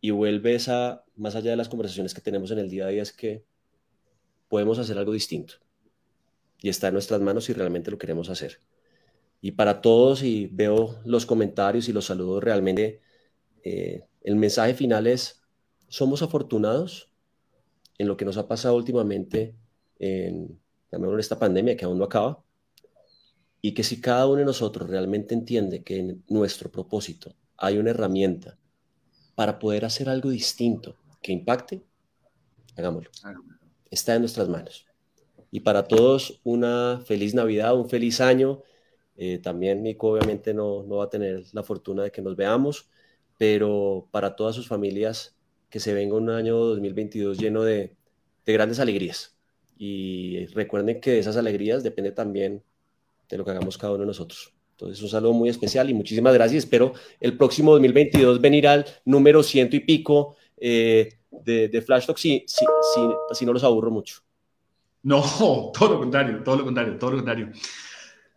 y 0.00 0.10
vuelve 0.10 0.54
esa, 0.54 1.04
más 1.16 1.36
allá 1.36 1.50
de 1.50 1.56
las 1.56 1.68
conversaciones 1.68 2.14
que 2.14 2.20
tenemos 2.20 2.50
en 2.50 2.58
el 2.58 2.70
día 2.70 2.86
a 2.86 2.88
día, 2.88 3.02
es 3.02 3.12
que 3.12 3.44
podemos 4.48 4.78
hacer 4.78 4.98
algo 4.98 5.12
distinto. 5.12 5.54
Y 6.62 6.68
está 6.68 6.88
en 6.88 6.94
nuestras 6.94 7.20
manos 7.20 7.44
si 7.44 7.52
realmente 7.52 7.90
lo 7.90 7.98
queremos 7.98 8.28
hacer. 8.28 8.58
Y 9.40 9.52
para 9.52 9.80
todos, 9.80 10.22
y 10.22 10.48
veo 10.52 11.00
los 11.04 11.24
comentarios 11.24 11.88
y 11.88 11.92
los 11.92 12.06
saludos 12.06 12.42
realmente, 12.42 13.00
eh, 13.62 14.04
el 14.22 14.36
mensaje 14.36 14.74
final 14.74 15.06
es, 15.06 15.39
somos 15.90 16.22
afortunados 16.22 17.12
en 17.98 18.06
lo 18.08 18.16
que 18.16 18.24
nos 18.24 18.38
ha 18.38 18.48
pasado 18.48 18.76
últimamente 18.76 19.54
en, 19.98 20.58
en 20.90 21.18
esta 21.18 21.38
pandemia 21.38 21.76
que 21.76 21.84
aún 21.84 21.98
no 21.98 22.04
acaba, 22.04 22.42
y 23.60 23.74
que 23.74 23.82
si 23.82 24.00
cada 24.00 24.26
uno 24.26 24.38
de 24.38 24.44
nosotros 24.46 24.88
realmente 24.88 25.34
entiende 25.34 25.82
que 25.82 25.98
en 25.98 26.24
nuestro 26.28 26.70
propósito 26.70 27.34
hay 27.58 27.76
una 27.76 27.90
herramienta 27.90 28.56
para 29.34 29.58
poder 29.58 29.84
hacer 29.84 30.08
algo 30.08 30.30
distinto 30.30 30.96
que 31.20 31.32
impacte, 31.32 31.82
hagámoslo. 32.76 33.10
Está 33.90 34.14
en 34.14 34.22
nuestras 34.22 34.48
manos. 34.48 34.86
Y 35.50 35.60
para 35.60 35.86
todos, 35.86 36.40
una 36.44 37.02
feliz 37.04 37.34
Navidad, 37.34 37.76
un 37.76 37.90
feliz 37.90 38.20
año. 38.20 38.62
Eh, 39.16 39.38
también 39.38 39.82
Nico 39.82 40.12
obviamente 40.12 40.54
no, 40.54 40.84
no 40.84 40.96
va 40.96 41.04
a 41.04 41.10
tener 41.10 41.44
la 41.52 41.62
fortuna 41.62 42.04
de 42.04 42.12
que 42.12 42.22
nos 42.22 42.36
veamos, 42.36 42.88
pero 43.36 44.08
para 44.10 44.36
todas 44.36 44.54
sus 44.54 44.68
familias, 44.68 45.36
que 45.70 45.80
se 45.80 45.94
venga 45.94 46.16
un 46.16 46.28
año 46.30 46.56
2022 46.56 47.38
lleno 47.38 47.62
de, 47.62 47.96
grandes 48.44 48.80
alegrías. 48.80 49.36
Y 49.78 50.46
recuerden 50.46 51.00
que 51.00 51.12
de 51.12 51.18
esas 51.20 51.36
alegrías 51.36 51.84
depende 51.84 52.10
también 52.10 52.64
de 53.28 53.38
lo 53.38 53.44
que 53.44 53.52
hagamos 53.52 53.78
cada 53.78 53.92
uno 53.92 54.00
de 54.00 54.08
nosotros. 54.08 54.52
Entonces, 54.72 55.00
un 55.00 55.08
saludo 55.08 55.32
muy 55.32 55.48
especial 55.48 55.88
y 55.88 55.94
muchísimas 55.94 56.34
gracias. 56.34 56.64
Espero 56.64 56.92
el 57.20 57.36
próximo 57.36 57.70
2022 57.72 58.40
venir 58.40 58.66
al 58.66 58.84
número 59.04 59.44
ciento 59.44 59.76
y 59.76 59.80
pico 59.80 60.34
eh, 60.56 61.18
de, 61.30 61.68
de 61.68 61.82
Flash 61.82 62.06
Talk 62.06 62.18
si, 62.18 62.44
si, 62.48 62.66
si 63.32 63.46
no 63.46 63.52
los 63.52 63.62
aburro 63.62 63.92
mucho. 63.92 64.16
No, 65.02 65.22
todo 65.78 65.90
lo 65.90 65.98
contrario, 66.00 66.42
todo 66.42 66.56
lo 66.56 66.64
contrario, 66.64 66.98
todo 66.98 67.10
lo 67.10 67.16
contrario. 67.18 67.52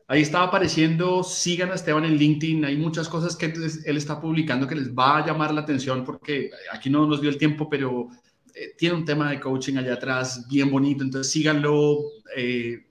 Ahí 0.08 0.22
estaba 0.22 0.46
apareciendo, 0.46 1.24
sigan 1.24 1.72
a 1.72 1.76
Esteban 1.76 2.04
en 2.04 2.18
LinkedIn, 2.18 2.66
hay 2.66 2.76
muchas 2.76 3.08
cosas 3.08 3.38
que 3.38 3.46
él 3.86 3.98
está 3.98 4.20
publicando 4.20 4.68
que 4.68 4.76
les 4.76 4.94
va 4.94 5.18
a 5.18 5.26
llamar 5.26 5.54
la 5.54 5.62
atención 5.62 6.04
porque 6.04 6.52
aquí 6.72 6.90
no 6.90 7.08
nos 7.08 7.22
dio 7.22 7.30
el 7.30 7.38
tiempo, 7.38 7.70
pero 7.70 8.10
eh, 8.54 8.76
tiene 8.78 8.96
un 8.96 9.06
tema 9.06 9.32
de 9.32 9.40
coaching 9.40 9.78
allá 9.78 9.94
atrás 9.94 10.48
bien 10.48 10.70
bonito, 10.70 11.04
entonces 11.04 11.32
síganlo. 11.32 12.00
Eh, 12.36 12.86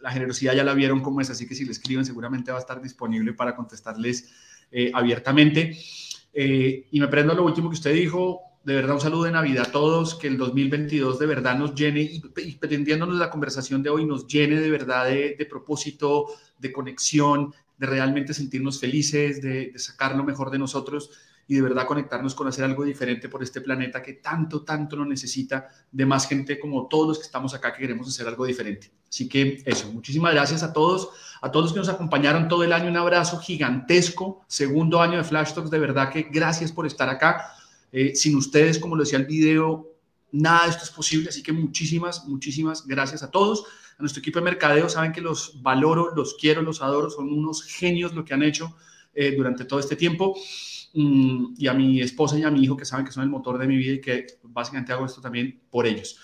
la 0.00 0.12
generosidad 0.12 0.54
ya 0.54 0.62
la 0.62 0.74
vieron 0.74 1.00
cómo 1.00 1.20
es, 1.20 1.30
así 1.30 1.48
que 1.48 1.56
si 1.56 1.64
le 1.64 1.72
escriben 1.72 2.04
seguramente 2.04 2.52
va 2.52 2.58
a 2.58 2.60
estar 2.60 2.80
disponible 2.80 3.32
para 3.32 3.56
contestarles 3.56 4.32
eh, 4.70 4.92
abiertamente. 4.94 5.76
y 6.34 7.00
me 7.00 7.08
prendo 7.08 7.34
lo 7.34 7.44
último 7.44 7.68
que 7.68 7.74
usted 7.74 7.94
dijo, 7.94 8.47
de 8.68 8.74
verdad 8.74 8.96
un 8.96 9.00
saludo 9.00 9.24
de 9.24 9.30
Navidad 9.30 9.68
a 9.68 9.72
todos, 9.72 10.14
que 10.14 10.26
el 10.26 10.36
2022 10.36 11.18
de 11.18 11.24
verdad 11.24 11.56
nos 11.56 11.74
llene 11.74 12.02
y, 12.02 12.20
pretendiéndonos 12.20 13.16
la 13.16 13.30
conversación 13.30 13.82
de 13.82 13.88
hoy 13.88 14.04
nos 14.04 14.26
llene 14.26 14.60
de 14.60 14.70
verdad 14.70 15.06
de, 15.06 15.46
propósito, 15.48 16.26
de 16.58 16.70
conexión, 16.70 17.54
de 17.78 17.86
realmente 17.86 18.34
sentirnos 18.34 18.78
felices, 18.78 19.40
de, 19.40 19.72
sacar 19.76 20.14
lo 20.14 20.22
mejor 20.22 20.50
de 20.50 20.58
nosotros 20.58 21.10
y 21.46 21.54
de 21.54 21.62
verdad 21.62 21.86
conectarnos 21.86 22.34
con 22.34 22.46
hacer 22.46 22.62
algo 22.62 22.84
diferente 22.84 23.30
por 23.30 23.42
este 23.42 23.62
planeta 23.62 24.02
que 24.02 24.12
tanto, 24.12 24.60
tanto 24.64 24.96
lo 24.96 25.06
necesita 25.06 25.68
de 25.90 26.04
más 26.04 26.28
gente 26.28 26.58
como 26.58 26.88
todos 26.88 27.08
los 27.08 27.18
que 27.20 27.24
estamos 27.24 27.54
acá 27.54 27.72
que 27.72 27.80
queremos 27.80 28.06
hacer 28.06 28.28
algo 28.28 28.44
diferente. 28.44 28.92
Así 29.08 29.30
que 29.30 29.62
eso, 29.64 29.90
muchísimas 29.90 30.34
gracias 30.34 30.62
a 30.62 30.74
todos, 30.74 31.08
a 31.40 31.50
todos 31.50 31.64
los 31.64 31.72
que 31.72 31.78
nos 31.78 31.88
acompañaron 31.88 32.48
todo 32.48 32.64
el 32.64 32.74
año, 32.74 32.90
un 32.90 32.98
abrazo 32.98 33.38
gigantesco, 33.38 34.44
segundo 34.46 35.00
año 35.00 35.16
de 35.16 35.24
Flash 35.24 35.54
Talks, 35.54 35.70
de 35.70 35.78
verdad 35.78 36.12
que 36.12 36.28
gracias 36.30 36.70
por 36.70 36.86
estar 36.86 37.08
acá. 37.08 37.54
Eh, 37.92 38.14
sin 38.14 38.36
ustedes, 38.36 38.78
como 38.78 38.96
lo 38.96 39.04
decía 39.04 39.18
el 39.18 39.26
video, 39.26 39.94
nada 40.32 40.64
de 40.64 40.70
esto 40.70 40.84
es 40.84 40.90
posible. 40.90 41.28
Así 41.28 41.42
que 41.42 41.52
muchísimas, 41.52 42.26
muchísimas 42.26 42.86
gracias 42.86 43.22
a 43.22 43.30
todos. 43.30 43.64
A 43.98 44.02
nuestro 44.02 44.20
equipo 44.20 44.38
de 44.38 44.44
mercadeo, 44.44 44.88
saben 44.88 45.12
que 45.12 45.20
los 45.20 45.60
valoro, 45.62 46.14
los 46.14 46.34
quiero, 46.34 46.62
los 46.62 46.82
adoro. 46.82 47.10
Son 47.10 47.32
unos 47.32 47.62
genios 47.64 48.14
lo 48.14 48.24
que 48.24 48.34
han 48.34 48.42
hecho 48.42 48.76
eh, 49.14 49.34
durante 49.36 49.64
todo 49.64 49.80
este 49.80 49.96
tiempo. 49.96 50.36
Mm, 50.94 51.54
y 51.56 51.66
a 51.66 51.74
mi 51.74 52.00
esposa 52.00 52.38
y 52.38 52.42
a 52.42 52.50
mi 52.50 52.62
hijo, 52.62 52.76
que 52.76 52.84
saben 52.84 53.04
que 53.04 53.12
son 53.12 53.22
el 53.22 53.28
motor 53.28 53.58
de 53.58 53.66
mi 53.66 53.76
vida 53.76 53.94
y 53.94 54.00
que 54.00 54.26
básicamente 54.42 54.92
hago 54.92 55.06
esto 55.06 55.20
también 55.20 55.60
por 55.70 55.86
ellos. 55.86 56.18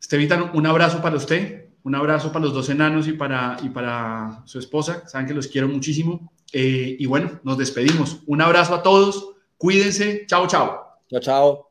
Estevita, 0.00 0.52
un 0.54 0.66
abrazo 0.66 1.02
para 1.02 1.16
usted, 1.16 1.70
un 1.82 1.94
abrazo 1.94 2.32
para 2.32 2.44
los 2.44 2.54
dos 2.54 2.68
enanos 2.68 3.08
y 3.08 3.12
para, 3.12 3.56
y 3.62 3.68
para 3.70 4.42
su 4.44 4.58
esposa. 4.58 5.06
Saben 5.08 5.26
que 5.26 5.34
los 5.34 5.48
quiero 5.48 5.68
muchísimo. 5.68 6.32
Eh, 6.52 6.96
y 6.98 7.06
bueno, 7.06 7.40
nos 7.42 7.58
despedimos. 7.58 8.20
Un 8.26 8.40
abrazo 8.40 8.74
a 8.74 8.82
todos. 8.82 9.35
Cuídense. 9.58 10.26
Chao, 10.26 10.46
chao. 10.46 11.00
Chao, 11.10 11.20
chao. 11.20 11.66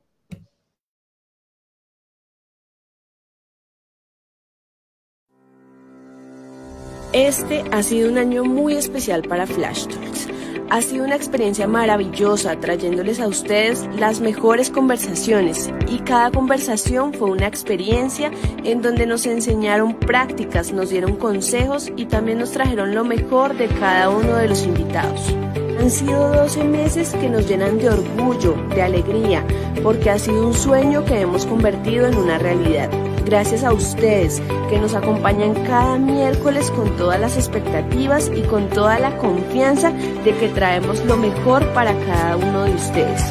Este 7.13 7.63
ha 7.71 7.81
sido 7.81 8.11
un 8.11 8.17
año 8.17 8.43
muy 8.43 8.75
especial 8.75 9.21
para 9.23 9.47
Flash 9.47 9.87
Talks. 9.87 10.27
Ha 10.69 10.81
sido 10.81 11.05
una 11.05 11.15
experiencia 11.15 11.65
maravillosa 11.65 12.59
trayéndoles 12.59 13.21
a 13.21 13.27
ustedes 13.27 13.87
las 13.97 14.19
mejores 14.19 14.69
conversaciones 14.69 15.71
y 15.87 15.99
cada 15.99 16.31
conversación 16.31 17.13
fue 17.13 17.29
una 17.31 17.47
experiencia 17.47 18.31
en 18.65 18.81
donde 18.81 19.05
nos 19.05 19.25
enseñaron 19.27 19.97
prácticas, 19.97 20.73
nos 20.73 20.89
dieron 20.89 21.15
consejos 21.15 21.89
y 21.95 22.07
también 22.07 22.39
nos 22.39 22.51
trajeron 22.51 22.93
lo 22.93 23.05
mejor 23.05 23.55
de 23.55 23.67
cada 23.67 24.09
uno 24.09 24.35
de 24.35 24.49
los 24.49 24.65
invitados. 24.65 25.33
Han 25.79 25.91
sido 25.91 26.29
12 26.29 26.63
meses 26.63 27.13
que 27.13 27.29
nos 27.29 27.47
llenan 27.47 27.77
de 27.77 27.89
orgullo, 27.89 28.55
de 28.73 28.81
alegría, 28.81 29.45
porque 29.83 30.09
ha 30.09 30.17
sido 30.17 30.47
un 30.47 30.53
sueño 30.53 31.03
que 31.05 31.21
hemos 31.21 31.45
convertido 31.45 32.07
en 32.07 32.17
una 32.17 32.37
realidad. 32.37 32.89
Gracias 33.25 33.63
a 33.63 33.73
ustedes 33.73 34.41
que 34.69 34.79
nos 34.79 34.93
acompañan 34.93 35.53
cada 35.65 35.97
miércoles 35.97 36.71
con 36.71 36.95
todas 36.95 37.19
las 37.19 37.35
expectativas 37.37 38.31
y 38.33 38.41
con 38.43 38.69
toda 38.69 38.99
la 38.99 39.17
confianza 39.17 39.91
de 39.91 40.35
que 40.39 40.49
traemos 40.49 41.03
lo 41.05 41.17
mejor 41.17 41.67
para 41.73 41.93
cada 42.05 42.37
uno 42.37 42.63
de 42.63 42.75
ustedes. 42.75 43.23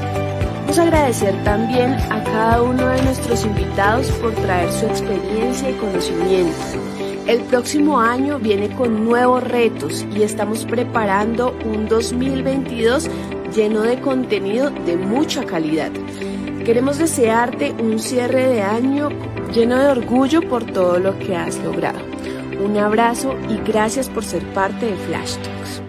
Queremos 0.65 0.79
agradecer 0.79 1.45
también 1.45 1.93
a 1.93 2.25
cada 2.25 2.63
uno 2.63 2.89
de 2.89 3.03
nuestros 3.03 3.45
invitados 3.45 4.07
por 4.13 4.33
traer 4.33 4.73
su 4.73 4.87
experiencia 4.87 5.71
y 5.71 5.75
conocimiento. 5.75 6.94
El 7.27 7.41
próximo 7.45 8.01
año 8.01 8.39
viene 8.39 8.69
con 8.77 9.07
nuevos 9.07 9.43
retos 9.43 10.07
y 10.15 10.23
estamos 10.23 10.67
preparando 10.67 11.57
un 11.65 11.89
2022 11.89 13.09
lleno 13.55 13.81
de 13.81 13.99
contenido 13.99 14.69
de 14.71 14.99
mucha 14.99 15.43
calidad. 15.45 15.91
Queremos 16.67 16.99
desearte 16.99 17.73
un 17.73 17.99
cierre 17.99 18.47
de 18.49 18.61
año 18.61 19.09
lleno 19.55 19.79
de 19.79 19.89
orgullo 19.89 20.43
por 20.43 20.65
todo 20.65 20.99
lo 20.99 21.19
que 21.19 21.35
has 21.35 21.57
logrado. 21.61 22.01
Un 22.63 22.77
abrazo 22.77 23.35
y 23.49 23.57
gracias 23.67 24.11
por 24.11 24.23
ser 24.23 24.43
parte 24.53 24.85
de 24.85 24.97
Flash 24.97 25.37
Talks. 25.37 25.84